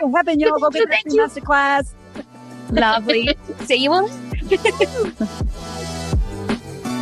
[0.00, 0.58] Go Heaven, y'all.
[0.58, 1.20] Go get Thank the you.
[1.20, 1.92] masterclass.
[2.70, 3.36] Lovely.
[3.64, 4.10] See you all.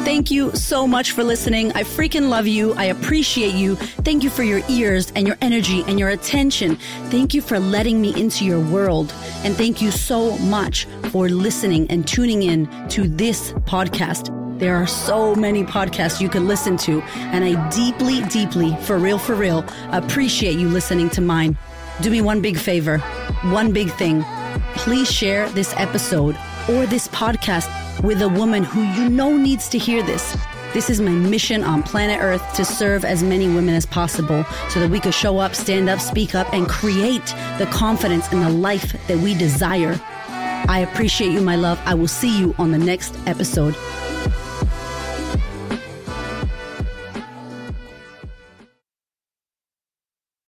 [0.08, 1.70] Thank you so much for listening.
[1.72, 2.72] I freaking love you.
[2.72, 3.76] I appreciate you.
[3.76, 6.76] Thank you for your ears and your energy and your attention.
[7.10, 9.12] Thank you for letting me into your world.
[9.44, 14.32] And thank you so much for listening and tuning in to this podcast.
[14.58, 17.02] There are so many podcasts you can listen to,
[17.34, 21.58] and I deeply, deeply, for real, for real, appreciate you listening to mine.
[22.00, 22.96] Do me one big favor,
[23.50, 24.24] one big thing.
[24.74, 26.34] Please share this episode
[26.68, 27.68] or this podcast
[28.02, 30.36] with a woman who you know needs to hear this.
[30.74, 34.80] This is my mission on planet Earth to serve as many women as possible so
[34.80, 37.24] that we could show up, stand up, speak up, and create
[37.58, 39.98] the confidence and the life that we desire.
[40.68, 41.80] I appreciate you, my love.
[41.86, 43.74] I will see you on the next episode.